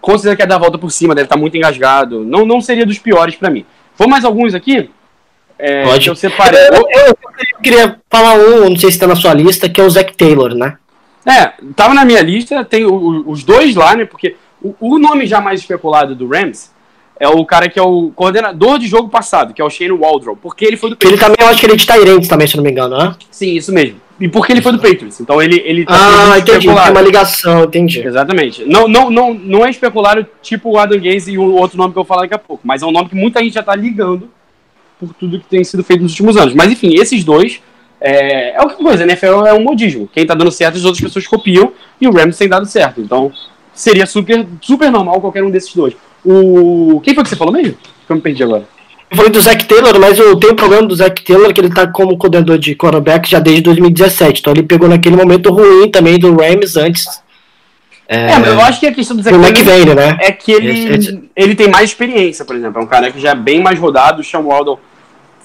com 0.00 0.12
certeza 0.12 0.36
quer 0.36 0.46
dar 0.46 0.56
a 0.56 0.58
volta 0.58 0.78
por 0.78 0.90
cima, 0.90 1.14
deve 1.14 1.26
estar 1.26 1.36
muito 1.36 1.56
engasgado. 1.56 2.24
Não, 2.24 2.44
não 2.46 2.60
seria 2.60 2.86
dos 2.86 2.98
piores 2.98 3.34
pra 3.36 3.50
mim. 3.50 3.64
Vou 3.96 4.08
mais 4.08 4.24
alguns 4.24 4.54
aqui? 4.54 4.90
É, 5.58 5.84
Pode. 5.84 6.04
que 6.04 6.10
eu 6.10 6.16
separei. 6.16 6.58
Eu, 6.68 6.74
eu- 6.74 7.06
eu 7.06 7.16
queria 7.62 7.96
falar 8.10 8.34
um, 8.34 8.68
não 8.70 8.76
sei 8.76 8.90
se 8.90 8.96
está 8.96 9.06
na 9.06 9.16
sua 9.16 9.32
lista, 9.34 9.68
que 9.68 9.80
é 9.80 9.84
o 9.84 9.90
Zach 9.90 10.14
Taylor, 10.16 10.54
né? 10.54 10.76
É, 11.24 11.52
tava 11.76 11.94
na 11.94 12.04
minha 12.04 12.20
lista, 12.20 12.64
tem 12.64 12.84
o- 12.84 13.24
os 13.26 13.44
dois 13.44 13.74
lá, 13.76 13.94
né? 13.96 14.04
Porque 14.04 14.34
o, 14.60 14.74
o 14.80 14.98
nome 14.98 15.24
já 15.26 15.40
mais 15.40 15.60
especulado 15.60 16.14
do 16.14 16.26
Rams 16.28 16.70
é 17.20 17.28
o 17.28 17.44
cara 17.46 17.68
que 17.68 17.78
é 17.78 17.82
o 17.82 18.10
coordenador 18.14 18.78
de 18.78 18.88
jogo 18.88 19.08
passado, 19.08 19.54
que 19.54 19.62
é 19.62 19.64
o 19.64 19.70
Shane 19.70 19.92
Waldron, 19.92 20.34
porque 20.34 20.64
ele 20.64 20.76
foi 20.76 20.90
do 20.90 20.94
Ele 20.94 20.98
Patriots. 21.16 21.20
também, 21.20 21.36
eu 21.40 21.46
acho 21.48 21.60
que 21.60 21.66
ele 21.66 21.72
é 21.74 21.76
de 21.76 21.86
Tyrants 21.86 22.28
também, 22.28 22.46
se 22.48 22.56
não 22.56 22.64
me 22.64 22.70
engano, 22.72 22.98
né? 22.98 23.14
Sim, 23.30 23.54
isso 23.54 23.72
mesmo. 23.72 24.00
E 24.20 24.28
porque 24.28 24.52
ele 24.52 24.62
foi 24.62 24.72
do 24.72 24.78
Patriots. 24.78 25.20
Então 25.20 25.40
ele, 25.40 25.62
ele 25.64 25.84
tá 25.84 25.94
Ah, 25.94 26.38
entendi. 26.38 26.44
Tem 26.44 26.58
especulado. 26.58 26.90
uma 26.90 27.00
ligação, 27.00 27.64
entendi. 27.64 28.00
Exatamente. 28.06 28.64
Não, 28.64 28.86
não, 28.88 29.08
não, 29.10 29.32
não 29.34 29.64
é 29.64 29.70
especulado 29.70 30.26
tipo 30.42 30.70
o 30.70 30.78
Adam 30.78 30.98
Gaze 31.00 31.32
e 31.32 31.38
o 31.38 31.54
outro 31.54 31.76
nome 31.78 31.92
que 31.92 31.98
eu 31.98 32.02
vou 32.02 32.08
falar 32.08 32.22
daqui 32.22 32.34
a 32.34 32.38
pouco, 32.38 32.62
mas 32.64 32.82
é 32.82 32.86
um 32.86 32.92
nome 32.92 33.08
que 33.08 33.14
muita 33.16 33.40
gente 33.42 33.54
já 33.54 33.62
tá 33.62 33.74
ligando 33.76 34.28
por 35.06 35.14
tudo 35.14 35.38
que 35.38 35.46
tem 35.46 35.64
sido 35.64 35.82
feito 35.82 36.02
nos 36.02 36.12
últimos 36.12 36.36
anos. 36.36 36.54
Mas 36.54 36.70
enfim, 36.70 36.94
esses 36.94 37.24
dois 37.24 37.60
é, 38.00 38.56
é 38.56 38.62
o 38.62 38.68
que 38.68 38.76
coisa, 38.76 39.02
a 39.02 39.06
NFL 39.06 39.46
é 39.46 39.54
um 39.54 39.62
modismo. 39.62 40.08
Quem 40.12 40.26
tá 40.26 40.34
dando 40.34 40.50
certo, 40.50 40.76
as 40.76 40.84
outras 40.84 41.02
pessoas 41.02 41.26
copiam 41.26 41.72
e 42.00 42.08
o 42.08 42.12
Rams 42.12 42.36
tem 42.36 42.48
dado 42.48 42.66
certo. 42.66 43.00
Então 43.00 43.32
seria 43.74 44.06
super, 44.06 44.46
super 44.60 44.90
normal 44.90 45.20
qualquer 45.20 45.42
um 45.42 45.50
desses 45.50 45.74
dois. 45.74 45.94
O. 46.24 47.00
Quem 47.02 47.14
foi 47.14 47.22
que 47.22 47.28
você 47.28 47.36
falou 47.36 47.52
mesmo? 47.52 47.76
Que 48.06 48.12
eu 48.12 48.16
me 48.16 48.22
perdi 48.22 48.42
agora. 48.42 48.66
Eu 49.10 49.16
falei 49.16 49.30
do 49.30 49.40
Zach 49.40 49.64
Taylor, 49.66 50.00
mas 50.00 50.18
eu 50.18 50.36
tenho 50.36 50.54
um 50.54 50.56
problema 50.56 50.86
do 50.86 50.96
Zach 50.96 51.22
Taylor 51.22 51.52
que 51.52 51.60
ele 51.60 51.68
tá 51.68 51.86
como 51.86 52.16
coordenador 52.16 52.58
de 52.58 52.74
quarterback 52.74 53.28
já 53.28 53.38
desde 53.38 53.62
2017. 53.62 54.40
Então 54.40 54.52
ele 54.54 54.62
pegou 54.62 54.88
naquele 54.88 55.16
momento 55.16 55.52
ruim 55.52 55.90
também 55.90 56.18
do 56.18 56.34
Rams 56.34 56.76
antes. 56.76 57.06
É, 58.08 58.38
mas 58.38 58.48
eu 58.48 58.60
acho 58.60 58.80
que 58.80 58.86
a 58.86 58.92
questão 58.92 59.16
do 59.16 59.22
Zach 59.22 59.36
do 59.36 59.64
Taylor 59.64 59.94
né? 59.94 60.16
é 60.20 60.32
que 60.32 60.52
ele, 60.52 61.30
ele 61.36 61.54
tem 61.54 61.68
mais 61.68 61.90
experiência, 61.90 62.44
por 62.44 62.56
exemplo. 62.56 62.80
É 62.80 62.84
um 62.84 62.86
cara 62.86 63.10
que 63.10 63.20
já 63.20 63.30
é 63.30 63.34
bem 63.34 63.60
mais 63.62 63.78
rodado, 63.78 64.20
o 64.20 64.24
Sean 64.24 64.40
Waldon, 64.40 64.78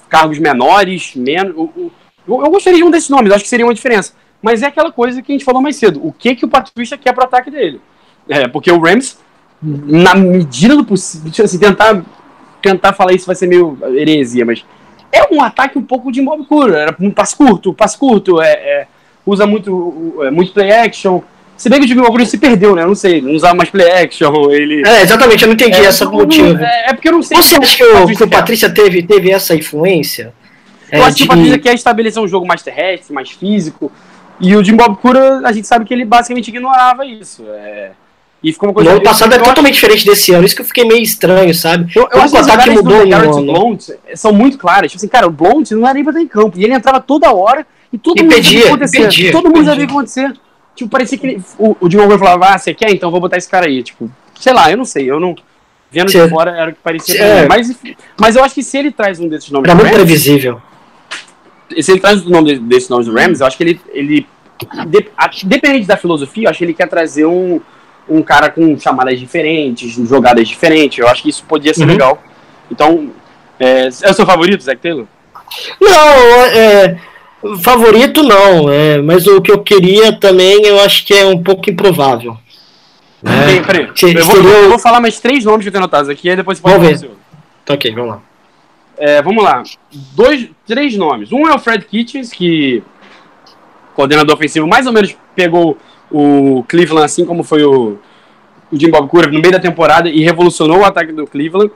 cargos 0.08 0.38
menores, 0.38 1.14
menos. 1.14 1.54
eu, 1.54 1.92
eu 2.26 2.50
gostaria 2.50 2.78
de 2.78 2.84
um 2.84 2.90
desses 2.90 3.08
nomes, 3.08 3.32
acho 3.32 3.44
que 3.44 3.50
seria 3.50 3.66
uma 3.66 3.74
diferença. 3.74 4.14
Mas 4.40 4.62
é 4.62 4.66
aquela 4.66 4.92
coisa 4.92 5.20
que 5.20 5.32
a 5.32 5.34
gente 5.34 5.44
falou 5.44 5.60
mais 5.60 5.76
cedo. 5.76 6.00
O 6.04 6.12
que, 6.12 6.34
que 6.34 6.44
o 6.44 6.48
Patrícia 6.48 6.96
quer 6.96 7.12
pro 7.12 7.24
ataque 7.24 7.50
dele? 7.50 7.80
É, 8.28 8.46
porque 8.46 8.70
o 8.70 8.78
Rams, 8.78 9.18
na 9.60 10.14
medida 10.14 10.76
do 10.76 10.84
possível, 10.84 11.44
assim, 11.44 11.58
tentar, 11.58 12.04
tentar 12.62 12.92
falar 12.92 13.12
isso 13.12 13.26
vai 13.26 13.34
ser 13.34 13.46
meio 13.46 13.76
heresia, 13.94 14.44
mas 14.44 14.64
é 15.10 15.34
um 15.34 15.42
ataque 15.42 15.78
um 15.78 15.82
pouco 15.82 16.12
de 16.12 16.20
mob 16.20 16.44
cura. 16.44 16.78
Era 16.78 16.96
um 17.00 17.10
passe 17.10 17.34
curto, 17.34 17.72
passe 17.74 17.98
curto, 17.98 18.40
é, 18.40 18.52
é, 18.52 18.86
usa 19.26 19.46
muito, 19.46 20.22
é, 20.22 20.30
muito 20.30 20.52
play 20.52 20.70
action. 20.70 21.20
Se 21.58 21.68
bem 21.68 21.80
que 21.80 21.84
o 21.84 21.88
Jimmy 21.88 22.00
Garoppolo 22.00 22.24
se 22.24 22.38
perdeu, 22.38 22.74
né? 22.74 22.82
Eu 22.82 22.86
não 22.86 22.94
sei, 22.94 23.20
não 23.20 23.32
usava 23.32 23.54
mais 23.54 23.68
play 23.68 23.90
action, 23.90 24.50
ele... 24.50 24.82
É, 24.86 25.02
exatamente, 25.02 25.42
eu 25.42 25.48
não 25.48 25.54
entendi 25.54 25.80
essa 25.84 26.04
não- 26.04 26.12
motivo. 26.12 26.54
não- 26.54 26.64
É, 26.64 26.86
é 26.90 26.92
porque 26.94 27.08
eu 27.08 27.12
não 27.12 27.22
sei. 27.22 27.36
Você 27.36 27.56
acha 27.56 27.76
que 27.76 27.82
o, 27.84 28.06
que 28.06 28.22
o 28.24 28.28
Patrícia 28.28 28.70
teve, 28.70 29.02
teve 29.02 29.30
essa 29.30 29.54
influência? 29.56 30.32
Eu 30.90 31.02
É, 31.02 31.06
acho 31.06 31.16
que 31.16 31.22
o 31.22 31.26
de- 31.26 31.28
Patrícia 31.28 31.58
quer 31.58 31.74
estabelecer 31.74 32.22
um 32.22 32.28
jogo 32.28 32.46
mais 32.46 32.62
terrestre, 32.62 33.12
mais 33.12 33.30
físico. 33.30 33.90
E 34.40 34.54
o 34.54 34.62
Jim 34.64 34.76
Bob 34.76 34.96
Cura, 34.98 35.40
a 35.44 35.50
gente 35.52 35.66
sabe 35.66 35.84
que 35.84 35.92
ele 35.92 36.04
basicamente 36.04 36.48
ignorava 36.48 37.04
isso. 37.04 37.44
é. 37.48 37.90
E 38.40 38.52
ficou 38.52 38.68
uma 38.68 38.72
coisa. 38.72 38.90
No 38.90 38.96
ano 38.98 39.04
passado 39.04 39.32
é 39.32 39.34
eu 39.36 39.40
acho- 39.40 39.48
totalmente 39.50 39.74
diferente 39.74 40.06
desse 40.06 40.32
ano, 40.32 40.46
isso 40.46 40.54
que 40.54 40.62
eu 40.62 40.66
fiquei 40.66 40.84
meio 40.84 41.02
estranho, 41.02 41.52
sabe? 41.52 41.90
Eu, 41.96 42.02
eu 42.12 42.20
acho 42.22 42.32
que 42.32 42.38
as 42.38 42.46
jogadas 42.46 42.72
mudou 42.72 43.00
do 43.04 43.08
Garrett. 43.08 43.32
Blount 43.42 43.80
são 44.14 44.32
muito 44.32 44.56
claras. 44.56 44.92
Tipo 44.92 44.98
assim, 45.00 45.08
cara, 45.08 45.26
o 45.26 45.30
Blount 45.30 45.68
não 45.72 45.84
era 45.84 45.94
nem 45.94 46.04
pra 46.04 46.12
estar 46.12 46.22
em 46.22 46.28
campo. 46.28 46.56
E 46.56 46.62
ele 46.62 46.72
entrava 46.72 47.00
toda 47.00 47.32
hora 47.34 47.66
e 47.92 47.98
todo 47.98 48.16
E 48.16 48.22
mundo 48.22 48.32
perdia, 48.32 48.60
sabia 48.60 48.60
o 48.60 48.62
que 48.62 48.68
acontecer. 48.84 48.98
perdia, 49.00 49.32
todo 49.32 49.44
mundo 49.46 49.54
perdia. 49.54 49.70
sabia 49.72 49.84
o 49.84 49.88
que 49.88 49.92
acontecer. 49.92 50.32
Tipo, 50.78 50.90
parecia 50.90 51.18
que 51.18 51.26
ele, 51.26 51.42
o, 51.58 51.70
o 51.80 51.88
Bob 51.88 52.18
falava, 52.18 52.54
ah, 52.54 52.58
você 52.58 52.72
quer? 52.72 52.90
Então 52.92 53.10
vou 53.10 53.20
botar 53.20 53.36
esse 53.36 53.48
cara 53.50 53.66
aí. 53.66 53.82
Tipo, 53.82 54.08
sei 54.38 54.52
lá, 54.52 54.70
eu 54.70 54.76
não 54.76 54.84
sei. 54.84 55.10
Eu 55.10 55.18
não. 55.18 55.34
Vendo 55.90 56.10
de 56.12 56.28
fora 56.28 56.50
era 56.56 56.70
o 56.70 56.72
que 56.74 56.78
parecia. 56.80 57.20
É. 57.20 57.48
Mas, 57.48 57.76
mas 58.20 58.36
eu 58.36 58.44
acho 58.44 58.54
que 58.54 58.62
se 58.62 58.76
ele 58.78 58.92
traz 58.92 59.18
um 59.18 59.26
desses 59.28 59.50
nomes 59.50 59.68
Era 59.68 59.74
muito 59.74 59.88
Rams, 59.90 60.04
previsível. 60.04 60.62
se 61.80 61.90
ele 61.90 62.00
traz 62.00 62.24
o 62.24 62.30
nome 62.30 62.54
de- 62.54 62.60
desses 62.60 62.88
nomes 62.88 63.06
do 63.06 63.14
Rams, 63.14 63.40
eu 63.40 63.46
acho 63.46 63.56
que 63.56 63.64
ele, 63.64 63.80
ele 63.92 64.26
de, 64.86 65.08
a- 65.16 65.30
dependente 65.44 65.86
da 65.86 65.96
filosofia, 65.96 66.44
eu 66.44 66.50
acho 66.50 66.58
que 66.58 66.64
ele 66.64 66.74
quer 66.74 66.88
trazer 66.88 67.24
um, 67.26 67.60
um 68.08 68.22
cara 68.22 68.50
com 68.50 68.78
chamadas 68.78 69.18
diferentes, 69.18 69.92
jogadas 70.08 70.46
diferentes. 70.46 70.98
Eu 70.98 71.08
acho 71.08 71.22
que 71.22 71.30
isso 71.30 71.42
podia 71.44 71.72
ser 71.74 71.82
Uhum. 71.82 71.88
legal. 71.88 72.22
Então, 72.70 73.10
é, 73.58 73.86
é 73.86 74.10
o 74.10 74.14
seu 74.14 74.26
favorito, 74.26 74.62
Zach 74.62 74.80
Taylor? 74.80 75.06
Não, 75.80 76.44
é, 76.52 76.98
favorito 77.60 78.22
não, 78.22 78.70
é, 78.70 79.00
mas 79.00 79.26
o 79.26 79.40
que 79.40 79.50
eu 79.52 79.62
queria 79.62 80.12
também 80.12 80.64
eu 80.66 80.80
acho 80.80 81.04
que 81.06 81.14
é 81.14 81.24
um 81.26 81.42
pouco 81.42 81.70
improvável. 81.70 82.36
Tem- 83.24 83.62
peraí, 83.62 83.88
Se- 83.94 84.14
eu, 84.16 84.24
vou, 84.24 84.36
seria 84.36 84.50
eu 84.50 84.68
vou 84.68 84.78
falar 84.78 85.00
mais 85.00 85.18
três 85.20 85.44
nomes 85.44 85.62
que 85.64 85.68
eu 85.68 85.72
tenho 85.72 85.82
anotados 85.82 86.08
aqui, 86.08 86.28
aí 86.30 86.36
depois 86.36 86.58
você 86.58 86.62
pode 86.62 86.76
Vamos 86.76 87.00
ver. 87.00 87.10
Tá 87.64 87.74
ok, 87.74 87.92
vamos 87.92 88.10
lá. 88.10 88.20
É, 88.96 89.22
vamos 89.22 89.44
lá. 89.44 89.62
Dois, 90.14 90.48
três 90.66 90.96
nomes. 90.96 91.30
Um 91.32 91.48
é 91.48 91.54
o 91.54 91.58
Fred 91.58 91.84
Kitchens, 91.84 92.32
que 92.32 92.82
coordenador 93.94 94.34
ofensivo 94.34 94.66
mais 94.66 94.86
ou 94.86 94.92
menos 94.92 95.16
pegou 95.34 95.76
o 96.10 96.64
Cleveland, 96.68 97.04
assim 97.04 97.24
como 97.24 97.42
foi 97.44 97.64
o, 97.64 97.98
o 98.72 98.76
Jim 98.78 98.90
Bob 98.90 99.08
Cura 99.08 99.26
no 99.30 99.40
meio 99.40 99.52
da 99.52 99.60
temporada 99.60 100.08
e 100.08 100.22
revolucionou 100.24 100.78
o 100.78 100.84
ataque 100.84 101.12
do 101.12 101.26
Cleveland. 101.26 101.70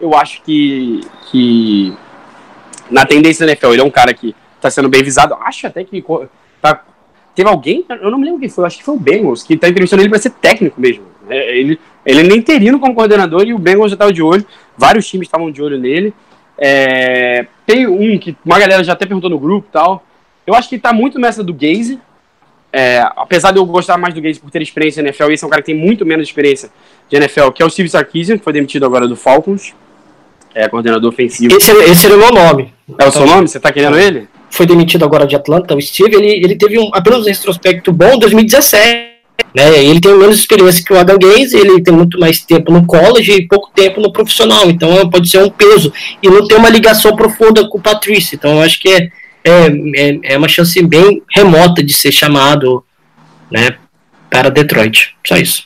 Eu 0.00 0.14
acho 0.14 0.42
que, 0.42 1.00
que 1.30 1.94
na 2.90 3.06
tendência 3.06 3.46
da 3.46 3.52
NFL, 3.52 3.72
ele 3.72 3.80
é 3.80 3.84
um 3.84 3.90
cara 3.90 4.12
que 4.12 4.34
está 4.56 4.70
sendo 4.70 4.88
bem 4.88 5.02
visado. 5.02 5.34
Acho 5.40 5.66
até 5.66 5.84
que 5.84 6.04
tá, 6.60 6.82
teve 7.34 7.48
alguém, 7.48 7.84
eu 7.88 8.10
não 8.10 8.18
me 8.18 8.24
lembro 8.24 8.40
quem 8.40 8.48
foi, 8.48 8.64
acho 8.66 8.78
que 8.78 8.84
foi 8.84 8.94
o 8.94 9.00
Bengals, 9.00 9.42
que 9.42 9.54
está 9.54 9.68
entrevistando 9.68 10.02
ele 10.02 10.08
para 10.08 10.18
ser 10.18 10.30
técnico 10.30 10.80
mesmo. 10.80 11.04
É, 11.28 11.58
ele, 11.58 11.78
ele 12.04 12.20
é 12.20 12.22
nem 12.22 12.38
interino 12.38 12.78
como 12.78 12.94
coordenador 12.94 13.46
e 13.46 13.52
o 13.52 13.58
Bengals 13.58 13.90
já 13.90 13.94
estava 13.94 14.12
de 14.12 14.22
olho. 14.22 14.44
Vários 14.76 15.06
times 15.06 15.26
estavam 15.26 15.50
de 15.50 15.62
olho 15.62 15.78
nele. 15.78 16.14
É, 16.58 17.46
tem 17.66 17.86
um 17.86 18.18
que 18.18 18.36
uma 18.44 18.58
galera 18.58 18.82
já 18.82 18.94
até 18.94 19.04
perguntou 19.04 19.28
no 19.28 19.38
grupo 19.38 19.66
e 19.68 19.72
tal. 19.72 20.04
Eu 20.46 20.54
acho 20.54 20.68
que 20.68 20.78
tá 20.78 20.92
muito 20.92 21.18
nessa 21.18 21.42
do 21.42 21.52
Gaze. 21.52 22.00
É, 22.72 23.00
apesar 23.16 23.52
de 23.52 23.58
eu 23.58 23.64
gostar 23.64 23.96
mais 23.96 24.14
do 24.14 24.20
Gaze 24.20 24.38
por 24.38 24.50
ter 24.50 24.60
experiência 24.62 25.02
na 25.02 25.08
NFL, 25.08 25.30
esse 25.30 25.44
é 25.44 25.46
um 25.46 25.50
cara 25.50 25.62
que 25.62 25.72
tem 25.72 25.74
muito 25.74 26.04
menos 26.04 26.28
experiência 26.28 26.70
de 27.08 27.16
NFL, 27.16 27.50
que 27.50 27.62
é 27.62 27.66
o 27.66 27.70
Steve 27.70 27.88
Sarkisian, 27.88 28.38
que 28.38 28.44
foi 28.44 28.52
demitido 28.52 28.84
agora 28.84 29.08
do 29.08 29.16
Falcons. 29.16 29.74
É 30.54 30.68
coordenador 30.68 31.10
ofensivo. 31.10 31.54
Esse, 31.54 31.70
esse 31.70 32.06
era 32.06 32.14
o 32.14 32.18
meu 32.18 32.32
nome. 32.32 32.72
É 32.98 33.06
o 33.06 33.12
seu 33.12 33.26
nome? 33.26 33.46
Você 33.46 33.60
tá 33.60 33.70
querendo 33.70 33.98
ele? 33.98 34.28
Foi 34.56 34.64
demitido 34.64 35.04
agora 35.04 35.26
de 35.26 35.36
Atlanta, 35.36 35.74
o 35.74 35.80
Steve, 35.82 36.16
ele, 36.16 36.28
ele 36.28 36.56
teve 36.56 36.78
um, 36.78 36.88
apenas 36.94 37.20
um 37.20 37.28
retrospecto 37.28 37.92
bom 37.92 38.14
em 38.14 38.18
2017. 38.18 39.16
Né? 39.54 39.84
Ele 39.84 40.00
tem 40.00 40.16
menos 40.16 40.38
experiência 40.38 40.82
que 40.82 40.94
o 40.94 40.98
Adam 40.98 41.18
Gaze, 41.18 41.56
ele 41.56 41.82
tem 41.82 41.92
muito 41.92 42.18
mais 42.18 42.40
tempo 42.40 42.72
no 42.72 42.86
college 42.86 43.32
e 43.32 43.46
pouco 43.46 43.70
tempo 43.74 44.00
no 44.00 44.10
profissional, 44.10 44.70
então 44.70 45.10
pode 45.10 45.28
ser 45.28 45.42
um 45.42 45.50
peso. 45.50 45.92
E 46.22 46.28
não 46.28 46.46
tem 46.46 46.56
uma 46.56 46.70
ligação 46.70 47.14
profunda 47.14 47.68
com 47.68 47.76
o 47.76 47.80
Patrício, 47.82 48.34
então 48.34 48.52
eu 48.56 48.62
acho 48.62 48.80
que 48.80 48.88
é, 48.88 49.10
é, 49.44 49.66
é, 49.94 50.18
é 50.22 50.38
uma 50.38 50.48
chance 50.48 50.82
bem 50.82 51.22
remota 51.28 51.82
de 51.82 51.92
ser 51.92 52.12
chamado 52.12 52.82
né, 53.50 53.76
para 54.30 54.50
Detroit. 54.50 55.14
Só 55.26 55.36
isso. 55.36 55.64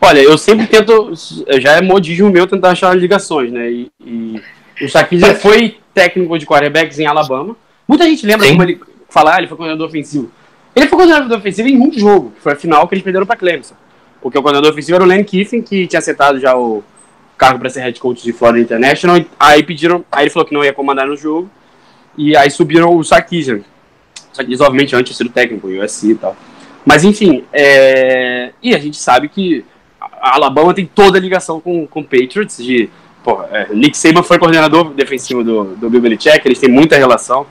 Olha, 0.00 0.18
eu 0.18 0.36
sempre 0.36 0.66
tento. 0.66 1.12
Já 1.60 1.76
é 1.76 1.80
modismo 1.80 2.28
meu 2.28 2.48
tentar 2.48 2.70
achar 2.70 2.96
ligações, 2.96 3.52
né? 3.52 3.70
E, 3.70 3.88
e 4.04 4.42
o 4.84 4.88
Sarkisian 4.88 5.36
foi 5.36 5.76
técnico 5.94 6.36
de 6.36 6.44
quarterbacks 6.44 6.98
em 6.98 7.06
Alabama. 7.06 7.56
Muita 7.92 8.06
gente 8.06 8.24
lembra 8.24 8.46
Sim. 8.46 8.52
como 8.52 8.62
ele 8.62 8.80
falar, 9.10 9.34
ah, 9.34 9.38
ele 9.40 9.48
foi 9.48 9.56
coordenador 9.58 9.86
ofensivo. 9.86 10.30
Ele 10.74 10.86
foi 10.86 10.96
coordenador 10.96 11.36
ofensivo 11.36 11.68
em 11.68 11.78
um 11.78 11.92
jogo, 11.92 12.30
que 12.30 12.40
foi 12.40 12.54
a 12.54 12.56
final 12.56 12.88
que 12.88 12.94
eles 12.94 13.04
perderam 13.04 13.26
para 13.26 13.36
Clemson. 13.36 13.74
Porque 14.22 14.38
o 14.38 14.40
coordenador 14.40 14.72
ofensivo 14.72 14.94
era 14.94 15.04
o 15.04 15.06
Lane 15.06 15.24
Kiffin, 15.24 15.60
que 15.60 15.86
tinha 15.86 15.98
aceitado 15.98 16.40
já 16.40 16.56
o 16.56 16.82
cargo 17.36 17.58
para 17.58 17.68
ser 17.68 17.80
head 17.80 18.00
coach 18.00 18.22
de 18.22 18.32
Florida 18.32 18.64
International. 18.64 19.22
Aí 19.38 19.62
pediram, 19.62 20.02
aí 20.10 20.22
ele 20.22 20.30
falou 20.30 20.48
que 20.48 20.54
não 20.54 20.64
ia 20.64 20.72
comandar 20.72 21.06
no 21.06 21.14
jogo. 21.18 21.50
E 22.16 22.34
aí 22.34 22.50
subiram 22.50 22.96
o 22.96 23.04
Sarkisian. 23.04 23.60
Sarkisian, 24.32 24.64
obviamente, 24.64 24.96
antes 24.96 25.12
de 25.12 25.18
ser 25.18 25.26
o 25.26 25.30
técnico, 25.30 25.66
o 25.66 25.84
USC 25.84 26.12
e 26.12 26.14
tal. 26.14 26.34
Mas 26.86 27.04
enfim, 27.04 27.44
é... 27.52 28.52
e 28.62 28.74
a 28.74 28.78
gente 28.78 28.96
sabe 28.96 29.28
que 29.28 29.66
a 30.00 30.36
Alabama 30.36 30.72
tem 30.72 30.86
toda 30.86 31.18
a 31.18 31.20
ligação 31.20 31.60
com 31.60 31.86
com 31.86 32.00
o 32.00 32.04
Patriots. 32.04 32.56
De, 32.56 32.88
é, 33.50 33.74
Nick 33.74 33.98
Saban 33.98 34.22
foi 34.22 34.38
coordenador 34.38 34.94
defensivo 34.94 35.44
do, 35.44 35.76
do 35.76 35.90
Bill 35.90 36.00
Belichick, 36.00 36.40
eles 36.46 36.58
têm 36.58 36.70
muita 36.70 36.96
relação. 36.96 37.46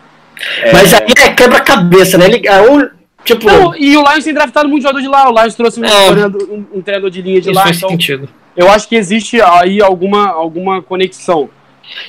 Mas 0.74 0.94
aí 0.94 1.02
é 1.18 1.30
quebra-cabeça, 1.34 2.18
né? 2.18 2.26
Ele, 2.26 2.48
é 2.48 2.90
tipo, 3.24 3.46
Não, 3.48 3.76
e 3.76 3.96
o 3.98 4.04
Lions 4.04 4.24
tem 4.24 4.34
draftado 4.34 4.68
muito 4.70 4.84
jogador 4.84 5.02
de 5.02 5.08
lá. 5.08 5.30
O 5.30 5.34
Lions 5.40 5.56
trouxe 5.56 5.80
um, 5.80 5.86
É. 5.86 5.90
coordenador- 6.06 6.48
um- 6.52 6.66
um 6.78 6.82
treinador 6.82 7.10
de 7.10 7.22
linha 7.22 7.42
de 7.42 7.50
isso 7.50 7.56
lá. 7.58 7.64
faz 7.64 7.78
Então, 7.78 7.90
sentido. 7.90 8.30
eu 8.58 8.70
acho 8.70 8.88
que 8.88 8.96
existe 8.96 9.42
aí 9.42 9.82
alguma, 9.82 10.28
alguma 10.30 10.82
conexão. 10.82 11.50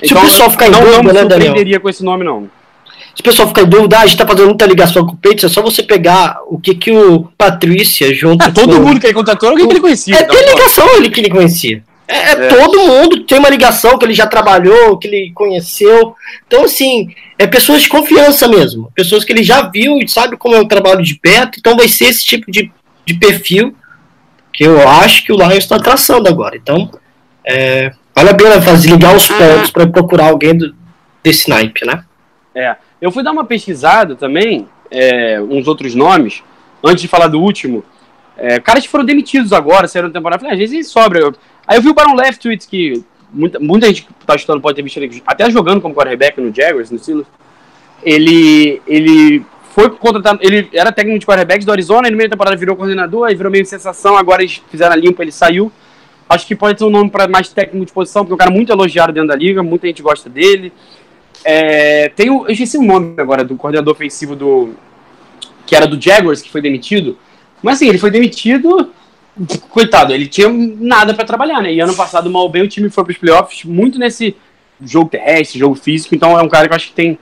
Se 0.03 0.13
o 0.13 0.19
pessoal 0.21 0.49
ficar 0.49 0.67
em 0.67 0.71
não, 0.71 0.79
dúvida, 0.79 0.97
não 0.97 1.03
me 1.03 1.07
né, 1.13 1.19
Daniel? 1.21 1.29
surpreenderia 1.41 1.79
com 1.79 1.89
esse 1.89 2.03
nome, 2.03 2.23
não. 2.23 2.49
Se 3.15 3.21
o 3.21 3.23
pessoal 3.23 3.47
ficar 3.47 3.61
em 3.61 3.65
dúvida, 3.67 3.97
ah, 3.97 4.01
a 4.01 4.05
gente 4.07 4.17
tá 4.17 4.25
fazendo 4.25 4.47
muita 4.47 4.65
ligação 4.65 5.05
com 5.05 5.11
o 5.11 5.15
Patriots, 5.15 5.43
é 5.43 5.47
só 5.49 5.61
você 5.61 5.83
pegar 5.83 6.37
o 6.47 6.57
que 6.59 6.73
que 6.73 6.91
o 6.91 7.27
Patrícia 7.37 8.11
junto 8.13 8.43
Ah, 8.43 8.51
todo 8.51 8.75
com... 8.75 8.81
mundo 8.81 8.99
que 8.99 9.05
ele 9.05 9.13
contratou 9.13 9.47
era 9.49 9.53
alguém 9.53 9.67
que 9.67 9.73
ele 9.73 9.81
conhecia. 9.81 10.15
É, 10.15 10.21
então, 10.23 10.35
tem 10.35 10.47
ligação 10.49 10.87
ele 10.95 11.09
que 11.11 11.19
ele 11.19 11.29
conhecia. 11.29 11.83
É, 12.15 12.31
é 12.31 12.47
todo 12.47 12.79
mundo 12.79 13.23
tem 13.25 13.37
uma 13.39 13.49
ligação 13.49 13.97
que 13.97 14.05
ele 14.05 14.13
já 14.13 14.27
trabalhou, 14.27 14.97
que 14.97 15.07
ele 15.07 15.31
conheceu. 15.33 16.15
Então, 16.47 16.65
assim, 16.65 17.13
é 17.37 17.47
pessoas 17.47 17.81
de 17.81 17.89
confiança 17.89 18.47
mesmo. 18.47 18.91
Pessoas 18.95 19.23
que 19.23 19.31
ele 19.31 19.43
já 19.43 19.61
viu 19.69 19.97
e 19.97 20.07
sabe 20.07 20.37
como 20.37 20.55
é 20.55 20.59
o 20.59 20.67
trabalho 20.67 21.01
de 21.03 21.15
perto. 21.15 21.59
Então, 21.59 21.75
vai 21.75 21.87
ser 21.87 22.05
esse 22.05 22.23
tipo 22.25 22.51
de, 22.51 22.71
de 23.05 23.13
perfil 23.15 23.75
que 24.53 24.63
eu 24.63 24.87
acho 24.87 25.23
que 25.23 25.31
o 25.33 25.35
Lions 25.35 25.63
está 25.63 25.79
traçando 25.79 26.29
agora. 26.29 26.55
Então, 26.55 26.89
é, 27.45 27.91
vale 28.15 28.29
a 28.29 28.35
pena 28.35 28.61
fazer, 28.61 28.91
ligar 28.91 29.15
os 29.15 29.27
pontos 29.27 29.71
para 29.71 29.87
procurar 29.87 30.25
alguém 30.29 30.55
do- 30.55 30.75
desse 31.23 31.49
naipe, 31.49 31.85
né? 31.85 32.03
É. 32.53 32.75
Eu 33.01 33.11
fui 33.11 33.23
dar 33.23 33.31
uma 33.31 33.45
pesquisada 33.45 34.15
também, 34.15 34.67
é, 34.91 35.41
uns 35.41 35.67
outros 35.67 35.95
nomes, 35.95 36.43
antes 36.83 37.01
de 37.01 37.07
falar 37.07 37.27
do 37.27 37.41
último. 37.41 37.83
É, 38.37 38.59
caras 38.59 38.83
que 38.83 38.89
foram 38.89 39.03
demitidos 39.05 39.51
agora, 39.53 39.87
saíram 39.87 40.09
da 40.09 40.19
temporada. 40.19 40.41
Falei, 40.41 40.53
às 40.63 40.71
vezes 40.71 40.87
sobra. 40.91 41.19
Eu- 41.19 41.33
Aí 41.67 41.77
eu 41.77 41.81
vi 41.81 41.89
o 41.89 41.93
Baron 41.93 42.15
Leftwich, 42.15 42.67
que 42.67 43.03
muita, 43.31 43.59
muita 43.59 43.87
gente 43.87 44.03
que 44.03 44.13
tá 44.25 44.37
chutando 44.37 44.61
pode 44.61 44.75
ter 44.75 44.81
visto 44.83 44.97
ele 44.97 45.23
até 45.25 45.49
jogando 45.49 45.81
como 45.81 45.95
quarterback 45.95 46.39
no 46.39 46.53
Jaguars, 46.53 46.91
no 46.91 46.99
Steelers. 46.99 47.27
Ele, 48.03 48.81
ele 48.85 49.45
foi 49.73 49.89
contratado, 49.89 50.39
ele 50.41 50.69
era 50.73 50.91
técnico 50.91 51.19
de 51.19 51.25
quarterbacks 51.25 51.65
do 51.65 51.71
Arizona, 51.71 52.09
no 52.09 52.17
meio 52.17 52.29
da 52.29 52.35
temporada 52.35 52.55
virou 52.55 52.75
coordenador, 52.75 53.27
aí 53.27 53.35
virou 53.35 53.51
meio 53.51 53.65
sensação, 53.65 54.15
agora 54.15 54.43
eles 54.43 54.61
fizeram 54.69 54.93
a 54.93 54.95
limpa, 54.95 55.23
ele 55.23 55.31
saiu. 55.31 55.71
Acho 56.29 56.45
que 56.45 56.55
pode 56.55 56.79
ser 56.79 56.85
um 56.85 56.89
nome 56.89 57.09
para 57.09 57.27
mais 57.27 57.49
técnico 57.49 57.85
de 57.85 57.91
posição, 57.91 58.23
porque 58.23 58.33
é 58.33 58.35
um 58.35 58.37
cara 58.37 58.51
muito 58.51 58.71
elogiado 58.71 59.11
dentro 59.11 59.29
da 59.29 59.35
liga, 59.35 59.63
muita 59.63 59.87
gente 59.87 60.01
gosta 60.01 60.29
dele. 60.29 60.71
É, 61.43 62.09
tem 62.09 62.29
o, 62.29 62.45
eu 62.45 62.51
esqueci 62.51 62.77
o 62.77 62.83
nome 62.83 63.15
agora 63.17 63.43
do 63.43 63.55
coordenador 63.55 63.93
ofensivo 63.93 64.35
do. 64.35 64.73
que 65.65 65.75
era 65.75 65.87
do 65.87 66.01
Jaguars, 66.01 66.41
que 66.41 66.51
foi 66.51 66.61
demitido. 66.61 67.17
Mas 67.61 67.75
assim, 67.75 67.89
ele 67.89 67.97
foi 67.97 68.11
demitido. 68.11 68.91
Coitado, 69.69 70.13
ele 70.13 70.27
tinha 70.27 70.47
nada 70.49 71.13
pra 71.13 71.25
trabalhar, 71.25 71.61
né? 71.61 71.73
E 71.73 71.79
ano 71.79 71.95
passado, 71.95 72.29
mal 72.29 72.47
bem, 72.49 72.61
o 72.61 72.67
time 72.67 72.89
foi 72.89 73.03
pros 73.03 73.17
playoffs 73.17 73.65
muito 73.65 73.97
nesse 73.97 74.35
jogo 74.81 75.09
terrestre, 75.09 75.59
jogo 75.59 75.75
físico. 75.75 76.13
Então 76.13 76.37
é 76.37 76.43
um 76.43 76.49
cara 76.49 76.67
que 76.67 76.73
eu 76.73 76.75
acho 76.75 76.87
que 76.89 76.93
tem. 76.93 77.17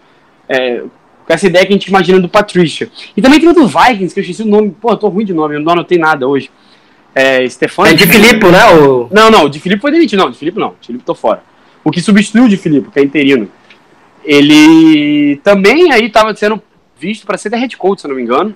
é, 0.50 0.84
com 1.26 1.34
essa 1.34 1.48
ideia 1.48 1.66
que 1.66 1.72
a 1.72 1.76
gente 1.76 1.88
imagina 1.88 2.20
do 2.20 2.28
Patricia. 2.28 2.90
E 3.16 3.22
também 3.22 3.40
tem 3.40 3.48
o 3.48 3.54
do 3.54 3.68
Vikings, 3.68 4.14
que 4.14 4.20
eu 4.20 4.22
esqueci 4.22 4.44
o 4.44 4.48
nome. 4.48 4.72
Pô, 4.72 4.92
eu 4.92 4.98
tô 4.98 5.08
ruim 5.08 5.26
de 5.26 5.34
nome, 5.34 5.56
eu 5.56 5.62
não 5.62 5.72
anotei 5.72 5.98
nada 5.98 6.28
hoje. 6.28 6.52
É, 7.16 7.48
Stefan. 7.48 7.88
É 7.88 7.94
de 7.94 8.08
Filipe, 8.08 8.46
né? 8.48 8.66
O... 8.74 9.08
Não, 9.12 9.32
não, 9.32 9.50
de 9.50 9.60
Filipe 9.60 9.82
foi 9.82 9.92
demitido. 9.92 10.20
Não, 10.20 10.32
de 10.32 10.38
Filipe 10.38 10.60
não. 10.60 10.76
De 10.80 10.88
Filipe 10.88 11.06
tô 11.06 11.16
fora. 11.16 11.44
O 11.84 11.92
que 11.92 12.02
substituiu 12.02 12.46
o 12.46 12.50
de 12.50 12.58
Filipe, 12.58 12.90
que 12.92 13.00
é 13.00 13.04
interino. 13.04 13.50
Ele 14.24 15.40
também 15.44 15.92
aí 15.92 16.10
tava 16.10 16.36
sendo 16.36 16.62
visto 17.00 17.26
para 17.26 17.38
ser 17.38 17.50
da 17.50 17.58
head 17.58 17.76
coach, 17.78 18.02
se 18.02 18.08
eu 18.08 18.10
não 18.10 18.16
me 18.16 18.24
engano. 18.24 18.56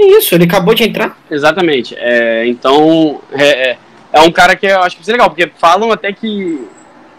Que 0.00 0.06
isso, 0.16 0.34
ele 0.34 0.44
acabou 0.44 0.74
de 0.74 0.82
entrar. 0.82 1.14
Exatamente. 1.30 1.94
É, 1.98 2.46
então, 2.46 3.20
é, 3.32 3.72
é- 3.72 3.78
é 4.14 4.20
um 4.22 4.32
cara 4.32 4.56
que 4.56 4.64
eu 4.66 4.80
acho 4.80 4.96
que 4.96 5.02
vai 5.02 5.04
ser 5.04 5.12
legal, 5.12 5.28
porque 5.28 5.52
falam 5.58 5.92
até 5.92 6.10
que, 6.10 6.66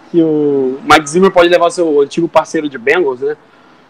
que 0.09 0.19
o 0.19 0.79
Mike 0.83 1.07
Zimmer 1.07 1.29
pode 1.29 1.47
levar 1.47 1.69
seu 1.69 2.01
antigo 2.01 2.27
parceiro 2.27 2.67
de 2.67 2.79
Bengals, 2.79 3.21
né? 3.21 3.37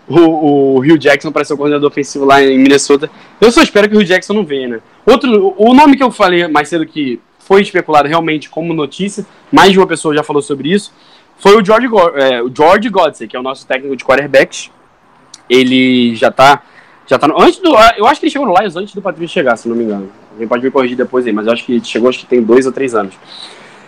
O, 0.09 0.75
o 0.75 0.79
Hugh 0.79 0.97
Jackson 0.97 1.31
para 1.31 1.45
ser 1.45 1.53
o 1.53 1.57
coordenador 1.57 1.89
ofensivo 1.89 2.25
lá 2.25 2.43
em 2.43 2.57
Minnesota. 2.57 3.09
Eu 3.39 3.49
só 3.49 3.61
espero 3.61 3.87
que 3.89 3.95
o 3.95 3.99
Hugh 3.99 4.03
Jackson 4.05 4.33
não 4.33 4.43
venha, 4.45 4.67
né? 4.67 4.79
Outro, 5.05 5.55
o 5.57 5.73
nome 5.73 5.95
que 5.95 6.03
eu 6.03 6.11
falei 6.11 6.45
mais 6.49 6.67
cedo 6.67 6.85
que 6.85 7.21
foi 7.39 7.61
especulado 7.61 8.09
realmente 8.09 8.49
como 8.49 8.73
notícia, 8.73 9.25
mais 9.49 9.71
de 9.71 9.79
uma 9.79 9.87
pessoa 9.87 10.13
já 10.13 10.21
falou 10.21 10.41
sobre 10.41 10.69
isso, 10.69 10.93
foi 11.37 11.55
o 11.55 11.63
George, 11.63 11.87
é, 12.15 12.41
o 12.41 12.51
George 12.53 12.89
Godsey, 12.89 13.25
que 13.27 13.37
é 13.37 13.39
o 13.39 13.43
nosso 13.43 13.65
técnico 13.65 13.95
de 13.95 14.03
quarterbacks. 14.03 14.69
Ele 15.49 16.13
já 16.13 16.29
tá 16.29 16.61
já 17.11 17.19
tá 17.19 17.27
no, 17.27 17.41
antes 17.41 17.59
do 17.59 17.75
eu 17.97 18.07
acho 18.07 18.21
que 18.21 18.25
ele 18.25 18.31
chegou 18.31 18.47
no 18.47 18.57
Lions 18.57 18.77
antes 18.77 18.95
do 18.95 19.01
Patrício 19.01 19.33
chegar, 19.33 19.57
se 19.57 19.67
não 19.67 19.75
me 19.75 19.83
engano. 19.83 20.09
Alguém 20.31 20.47
pode 20.47 20.63
me 20.63 20.71
corrigir 20.71 20.95
depois 20.95 21.27
aí, 21.27 21.33
mas 21.33 21.45
eu 21.45 21.51
acho 21.51 21.65
que 21.65 21.73
ele 21.73 21.83
chegou 21.83 22.07
acho 22.07 22.19
que 22.19 22.25
tem 22.25 22.41
dois 22.41 22.65
ou 22.65 22.71
três 22.71 22.95
anos. 22.95 23.15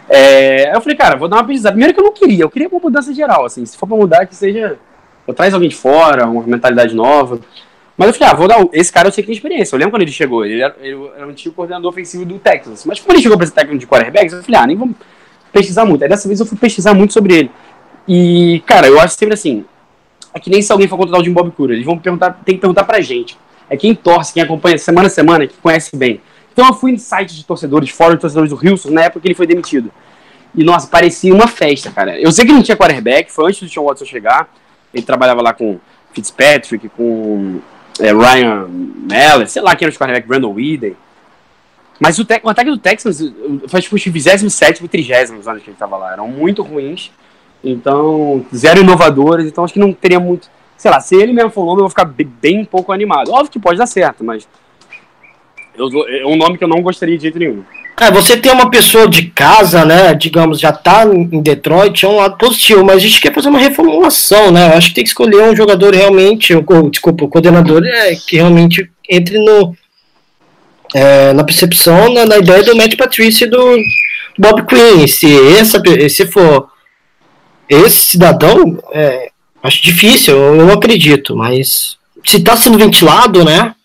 É, 0.10 0.76
eu 0.76 0.82
falei, 0.82 0.98
cara, 0.98 1.16
vou 1.16 1.30
dar 1.30 1.38
uma 1.38 1.46
pesquisada. 1.46 1.72
Primeiro 1.72 1.94
que 1.94 2.02
eu 2.02 2.04
não 2.04 2.12
queria, 2.12 2.44
eu 2.44 2.50
queria 2.50 2.68
uma 2.68 2.82
mudança 2.82 3.14
geral, 3.14 3.46
assim, 3.46 3.66
se 3.66 3.78
for 3.78 3.88
pra 3.88 3.96
mudar 3.96 4.26
que 4.26 4.36
seja 4.36 4.78
ou 5.26 5.34
traz 5.34 5.54
alguém 5.54 5.70
de 5.70 5.76
fora, 5.76 6.28
uma 6.28 6.44
mentalidade 6.44 6.94
nova. 6.94 7.40
Mas 7.96 8.08
eu 8.10 8.14
falei, 8.14 8.34
ah, 8.34 8.36
vou 8.36 8.48
dar. 8.48 8.68
Esse 8.74 8.92
cara 8.92 9.08
eu 9.08 9.12
sei 9.14 9.24
que 9.24 9.28
tem 9.28 9.36
experiência. 9.36 9.74
Eu 9.74 9.80
lembro 9.80 9.94
quando 9.94 10.02
ele 10.02 10.12
chegou, 10.12 10.46
ele 10.46 10.62
era, 10.62 10.76
ele 10.82 11.10
era 11.16 11.26
um 11.26 11.30
antigo 11.30 11.56
coordenador 11.56 11.90
ofensivo 11.90 12.26
do 12.26 12.40
Texas. 12.40 12.84
Mas 12.86 13.00
quando 13.00 13.16
ele 13.16 13.24
chegou 13.24 13.38
pra 13.38 13.46
esse 13.46 13.54
técnico 13.54 13.80
de 13.80 13.88
quarterbacks, 13.88 14.34
eu 14.34 14.44
falei, 14.44 14.60
ah, 14.60 14.68
nem 14.68 14.76
vamos 14.76 14.98
pesquisar 15.54 15.86
muito. 15.86 16.04
Aí 16.04 16.10
dessa 16.10 16.28
vez 16.28 16.42
eu 16.42 16.46
fui 16.46 16.58
pesquisar 16.58 16.94
muito 16.94 17.14
sobre 17.14 17.36
ele. 17.36 17.52
E, 18.06 18.62
cara, 18.66 18.88
eu 18.88 19.00
acho 19.00 19.16
sempre 19.16 19.36
assim. 19.36 19.64
É 20.34 20.40
que 20.40 20.50
nem 20.50 20.62
se 20.62 20.72
alguém 20.72 20.88
for 20.88 20.98
contratar 20.98 21.22
o 21.22 21.24
Jim 21.24 21.32
Bob 21.32 21.52
Cura. 21.52 21.74
Eles 21.74 21.86
vão 21.86 21.98
perguntar, 21.98 22.32
tem 22.46 22.56
que 22.56 22.62
perguntar 22.62 22.84
pra 22.84 23.00
gente. 23.02 23.38
É 23.70 23.78
quem 23.78 23.94
torce, 23.94 24.34
quem 24.34 24.44
acompanha 24.44 24.78
semana 24.78 25.08
a 25.08 25.10
semana, 25.10 25.48
que 25.48 25.56
conhece 25.58 25.96
bem. 25.96 26.22
Então 26.52 26.68
eu 26.68 26.74
fui 26.74 26.92
em 26.92 26.98
sites 26.98 27.36
de 27.36 27.44
torcedores, 27.44 27.90
fórum 27.90 28.16
de 28.16 28.22
torcedores 28.22 28.50
do 28.50 28.58
Wilson, 28.58 28.92
na 28.92 29.04
época 29.04 29.22
que 29.22 29.28
ele 29.28 29.36
foi 29.36 29.48
demitido. 29.48 29.92
E, 30.56 30.64
nossa, 30.64 30.88
parecia 30.88 31.34
uma 31.34 31.48
festa, 31.48 31.92
cara. 31.92 32.20
Eu 32.20 32.32
sei 32.32 32.46
que 32.46 32.52
não 32.52 32.62
tinha 32.62 32.78
quarterback, 32.78 33.32
foi 33.32 33.50
antes 33.50 33.62
do 33.62 33.70
Sean 33.70 33.84
Watson 33.84 34.06
chegar. 34.06 34.48
Ele 34.94 35.04
trabalhava 35.04 35.42
lá 35.42 35.54
com 35.54 35.80
Fitzpatrick, 36.14 36.90
com 36.90 37.60
é, 38.00 38.14
Ryan 38.14 38.68
Mallett, 38.70 39.52
sei 39.52 39.62
lá 39.62 39.76
quem 39.76 39.86
era 39.86 39.92
os 39.92 39.98
quarterback, 39.98 40.28
Brandon 40.28 40.54
Whedon. 40.54 40.96
Mas 42.00 42.20
o, 42.20 42.28
o 42.44 42.50
ataque 42.50 42.70
do 42.70 42.78
Texans 42.78 43.20
foi 43.68 43.82
tipo 43.82 43.96
os 43.96 44.04
27 44.04 44.84
e 44.84 44.88
30 44.88 45.50
anos 45.50 45.64
que 45.64 45.70
ele 45.70 45.78
tava 45.78 45.98
lá. 45.98 46.14
Eram 46.14 46.28
muito 46.28 46.62
ruins. 46.62 47.12
Então, 47.64 48.46
zero 48.54 48.82
inovadores. 48.82 49.46
Então, 49.48 49.64
acho 49.64 49.74
que 49.74 49.80
não 49.80 49.94
teria 49.94 50.20
muito. 50.20 50.50
Sei 50.78 50.92
lá, 50.92 51.00
se 51.00 51.16
ele 51.16 51.32
mesmo 51.32 51.50
for 51.50 51.62
o 51.62 51.66
nome, 51.66 51.78
eu 51.78 51.84
vou 51.84 51.90
ficar 51.90 52.06
be- 52.06 52.24
bem 52.42 52.66
pouco 52.66 52.92
animado. 52.92 53.32
Óbvio 53.32 53.52
que 53.52 53.60
pode 53.60 53.78
dar 53.78 53.86
certo, 53.88 54.24
mas. 54.24 54.48
eu- 55.78 56.08
é 56.08 56.26
um 56.26 56.36
nome 56.36 56.58
que 56.58 56.64
eu 56.64 56.68
não 56.68 56.82
gostaria 56.82 57.16
de 57.16 57.24
jeito 57.24 57.40
nenhum. 57.40 57.64
É, 58.02 58.12
você 58.12 58.36
tem 58.36 58.52
uma 58.52 58.70
pessoa 58.72 59.08
de 59.08 59.28
casa, 59.28 59.86
né? 59.86 60.14
Digamos, 60.16 60.60
já 60.60 60.72
tá 60.74 61.06
em 61.06 61.42
Detroit, 61.42 62.04
é 62.04 62.10
um 62.10 62.18
lado 62.18 62.38
positivo, 62.38 62.84
mas 62.84 62.98
a 62.98 63.00
gente 63.00 63.22
quer 63.22 63.34
fazer 63.34 63.50
uma 63.50 63.60
reformulação, 63.60 64.52
né? 64.52 64.74
Eu 64.74 64.78
acho 64.78 64.90
que 64.90 64.96
tem 64.96 65.04
que 65.04 65.12
escolher 65.12 65.44
um 65.44 65.56
jogador 65.56 65.94
realmente, 65.94 66.54
ou, 66.56 66.90
desculpa, 66.90 67.24
o 67.24 67.30
coordenador 67.30 67.84
é, 67.86 68.16
que 68.16 68.36
realmente 68.38 68.90
entre 69.10 69.38
no 69.38 69.76
é, 70.96 71.34
na 71.34 71.44
percepção, 71.44 72.12
na, 72.14 72.26
na 72.26 72.38
ideia 72.38 72.64
do 72.64 72.76
Matt 72.76 72.96
Patricia 72.96 73.46
e 73.48 73.50
do 73.50 73.78
Bob 74.38 74.64
Quinn. 74.66 75.08
Se, 75.08 75.28
essa, 75.58 75.82
se 76.10 76.26
for 76.28 76.70
esse 77.70 77.98
cidadão, 77.98 78.78
é, 78.92 79.30
acho 79.62 79.82
difícil, 79.82 80.36
eu 80.36 80.56
não 80.56 80.74
acredito, 80.74 81.36
mas 81.36 81.98
se 82.26 82.42
tá 82.42 82.56
sendo 82.56 82.78
ventilado, 82.78 83.44
né? 83.44 83.76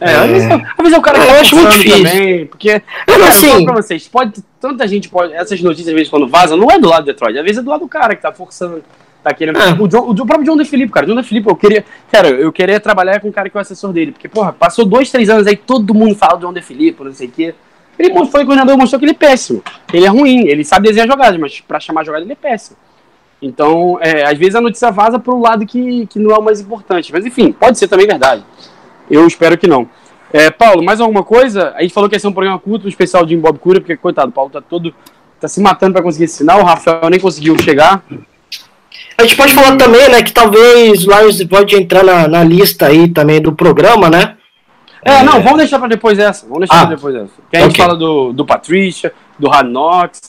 É, 0.00 0.14
às 0.14 0.30
vezes, 0.30 0.50
às 0.50 0.76
vezes 0.78 0.92
é 0.92 0.98
o 0.98 1.02
cara 1.02 1.18
que 1.18 1.24
Eu 1.24 1.28
tá 1.28 1.40
acho 1.40 1.56
muito 1.56 1.72
difícil. 1.72 2.04
também, 2.04 2.46
porque 2.46 2.82
Eu, 3.06 3.14
Cara, 3.18 3.28
assim, 3.28 3.64
pra 3.64 3.74
vocês, 3.74 4.06
pode, 4.06 4.44
tanta 4.60 4.86
gente 4.86 5.08
pode. 5.08 5.32
Essas 5.32 5.60
notícias, 5.60 5.88
às 5.88 5.94
vezes, 5.94 6.08
quando 6.08 6.28
vazam, 6.28 6.56
não 6.56 6.70
é 6.70 6.78
do 6.78 6.88
lado 6.88 7.02
do 7.02 7.06
Detroit, 7.06 7.36
às 7.36 7.42
vezes 7.42 7.58
é 7.58 7.62
do 7.62 7.70
lado 7.70 7.80
do 7.80 7.88
cara 7.88 8.14
que 8.14 8.22
tá 8.22 8.32
forçando, 8.32 8.82
tá 9.24 9.34
querendo. 9.34 9.58
É. 9.58 9.72
O, 9.72 9.88
John, 9.88 10.02
o, 10.02 10.10
o 10.10 10.26
próprio 10.26 10.44
John 10.44 10.56
DeFilippo, 10.56 10.92
cara, 10.92 11.04
o 11.04 11.08
John 11.08 11.16
DeFilippo, 11.16 11.50
eu 11.50 11.56
queria. 11.56 11.84
Cara, 12.12 12.28
eu 12.28 12.52
queria 12.52 12.78
trabalhar 12.78 13.18
com 13.20 13.28
um 13.28 13.32
cara 13.32 13.50
que 13.50 13.56
é 13.56 13.58
o 13.58 13.60
assessor 13.60 13.92
dele, 13.92 14.12
porque, 14.12 14.28
porra, 14.28 14.52
passou 14.52 14.84
dois, 14.84 15.10
três 15.10 15.28
anos 15.28 15.48
aí, 15.48 15.56
todo 15.56 15.92
mundo 15.92 16.14
fala 16.14 16.36
do 16.36 16.46
John 16.46 16.52
DeFilippo, 16.52 17.02
não 17.02 17.12
sei 17.12 17.26
o 17.26 17.30
quê. 17.32 17.54
Ele 17.98 18.14
foi 18.26 18.44
coordenador 18.44 18.74
e 18.74 18.78
mostrou 18.78 18.98
que 18.98 19.04
ele 19.04 19.12
é 19.12 19.14
péssimo. 19.14 19.62
Ele 19.92 20.06
é 20.06 20.08
ruim, 20.08 20.46
ele 20.46 20.64
sabe 20.64 20.88
desenhar 20.88 21.08
jogadas, 21.08 21.38
mas 21.38 21.60
pra 21.60 21.80
chamar 21.80 22.04
jogada 22.04 22.24
ele 22.24 22.32
é 22.32 22.36
péssimo. 22.36 22.76
Então, 23.40 23.98
é, 24.00 24.24
às 24.24 24.38
vezes 24.38 24.54
a 24.54 24.60
notícia 24.60 24.90
vaza 24.90 25.18
pro 25.18 25.40
lado 25.40 25.66
que, 25.66 26.06
que 26.06 26.18
não 26.18 26.30
é 26.30 26.38
o 26.38 26.42
mais 26.42 26.60
importante. 26.60 27.12
Mas 27.12 27.26
enfim, 27.26 27.52
pode 27.52 27.78
ser 27.78 27.88
também 27.88 28.06
verdade. 28.06 28.44
Eu 29.10 29.26
espero 29.26 29.56
que 29.56 29.66
não. 29.66 29.88
É, 30.32 30.50
Paulo, 30.50 30.82
mais 30.82 31.00
alguma 31.00 31.24
coisa? 31.24 31.72
A 31.74 31.82
gente 31.82 31.94
falou 31.94 32.08
que 32.08 32.16
ia 32.16 32.20
ser 32.20 32.28
um 32.28 32.32
programa 32.32 32.58
curto, 32.58 32.86
um 32.86 32.88
especial 32.88 33.24
de 33.24 33.36
Bob 33.36 33.58
Cura, 33.58 33.80
porque, 33.80 33.96
coitado, 33.96 34.28
o 34.28 34.32
Paulo 34.32 34.50
tá 34.50 34.60
todo. 34.60 34.94
tá 35.40 35.48
se 35.48 35.60
matando 35.60 35.94
pra 35.94 36.02
conseguir 36.02 36.24
esse 36.24 36.38
sinal, 36.38 36.60
o 36.60 36.64
Rafael 36.64 37.08
nem 37.10 37.18
conseguiu 37.18 37.56
chegar. 37.58 38.02
A 39.16 39.22
gente 39.22 39.36
pode 39.36 39.54
falar 39.54 39.76
também, 39.76 40.08
né, 40.10 40.22
que 40.22 40.32
talvez 40.32 41.06
o 41.06 41.10
Lions 41.10 41.42
pode 41.44 41.74
entrar 41.74 42.04
na, 42.04 42.28
na 42.28 42.44
lista 42.44 42.86
aí 42.86 43.08
também 43.08 43.40
do 43.40 43.52
programa, 43.52 44.08
né? 44.08 44.36
É, 45.04 45.22
não, 45.22 45.40
vamos 45.42 45.58
deixar 45.58 45.78
pra 45.78 45.88
depois 45.88 46.18
essa. 46.18 46.46
Vamos 46.46 46.68
deixar 46.68 46.82
Ah. 46.82 46.86
pra 46.86 46.96
depois 46.96 47.14
essa. 47.14 47.30
Que 47.50 47.56
a 47.56 47.60
gente 47.60 47.70
Ok. 47.72 47.84
fala 47.84 47.96
do, 47.96 48.32
do 48.32 48.44
Patrícia, 48.44 49.12
do 49.38 49.48
Knocks, 49.48 50.20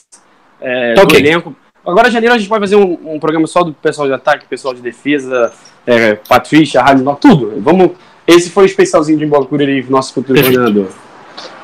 é, 0.60 0.94
Tá 0.94 1.04
do 1.04 1.16
elenco. 1.16 1.54
Agora, 1.84 2.08
em 2.08 2.12
janeiro, 2.12 2.34
a 2.34 2.38
gente 2.38 2.48
vai 2.48 2.60
fazer 2.60 2.76
um, 2.76 2.98
um 3.14 3.18
programa 3.18 3.46
só 3.46 3.62
do 3.62 3.72
pessoal 3.72 4.06
de 4.06 4.12
ataque, 4.14 4.46
pessoal 4.46 4.74
de 4.74 4.80
defesa, 4.82 5.50
é, 5.86 6.14
Patrícia, 6.14 6.82
Knocks, 6.82 7.20
tudo. 7.20 7.54
Vamos. 7.60 7.92
Esse 8.26 8.50
foi 8.50 8.64
o 8.64 8.66
especialzinho 8.66 9.18
de 9.18 9.24
Embocura 9.24 9.64
aí, 9.64 9.84
nosso 9.88 10.14
futuro 10.14 10.40
coordenador. 10.40 10.86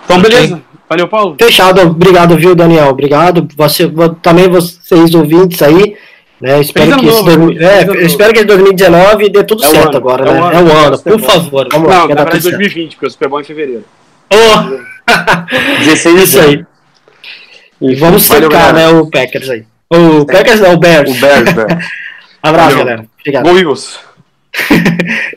Então, 0.05 0.21
beleza. 0.21 0.61
Valeu, 0.89 1.09
Paulo. 1.09 1.37
Fechado, 1.39 1.81
obrigado, 1.83 2.37
viu, 2.37 2.55
Daniel? 2.55 2.89
Obrigado. 2.89 3.47
Você, 3.57 3.93
também 4.23 4.49
vocês 4.49 5.15
ouvintes 5.15 5.61
aí. 5.63 5.97
Né? 6.41 6.61
Espero 6.61 6.97
que, 6.99 7.07
novo, 7.07 7.23
dois- 7.23 7.37
feliz 7.55 7.63
é, 7.63 7.83
eu 7.83 7.87
novo. 7.87 7.99
espero 8.01 8.33
que 8.35 8.45
2019 8.45 9.29
dê 9.31 9.43
tudo 9.45 9.65
É 9.65 9.69
certo 9.69 9.89
ano, 9.89 9.97
agora, 9.97 10.27
é 10.27 10.31
o 10.31 10.35
né? 10.35 10.41
ano, 10.41 10.53
é 10.53 10.57
o 10.63 10.69
é 10.69 10.73
o 10.75 10.77
ano, 10.87 10.99
por 10.99 11.21
favor. 11.21 11.69
Vamos 11.73 11.89
lá, 11.89 12.01
na 12.01 12.07
verdade, 12.07 12.31
tudo 12.33 12.43
certo. 12.43 12.57
2020, 12.59 12.93
porque 12.95 13.07
o 13.07 13.11
Super 13.11 13.29
Bowl 13.29 13.39
é 13.39 13.43
em 13.43 13.47
fevereiro. 13.47 13.85
Oh, 14.33 15.79
16 15.79 16.17
de 16.17 16.23
isso 16.25 16.41
aí. 16.41 16.65
E 17.81 17.95
vamos 17.95 18.27
galera. 18.73 18.73
né, 18.73 18.89
o 19.01 19.11
Packers 19.11 19.49
aí. 19.51 19.65
O 19.89 20.25
Packers 20.27 20.61
não, 20.61 20.75
o 20.75 20.79
Bears. 20.79 21.11
O 21.11 21.15
Bears, 21.21 21.53
Bears. 21.53 21.85
Abraço, 22.43 22.71
Valeu. 22.71 22.85
galera. 22.85 23.07
Obrigado. 23.21 23.43
Go 23.45 23.59
Eagles. 23.59 23.99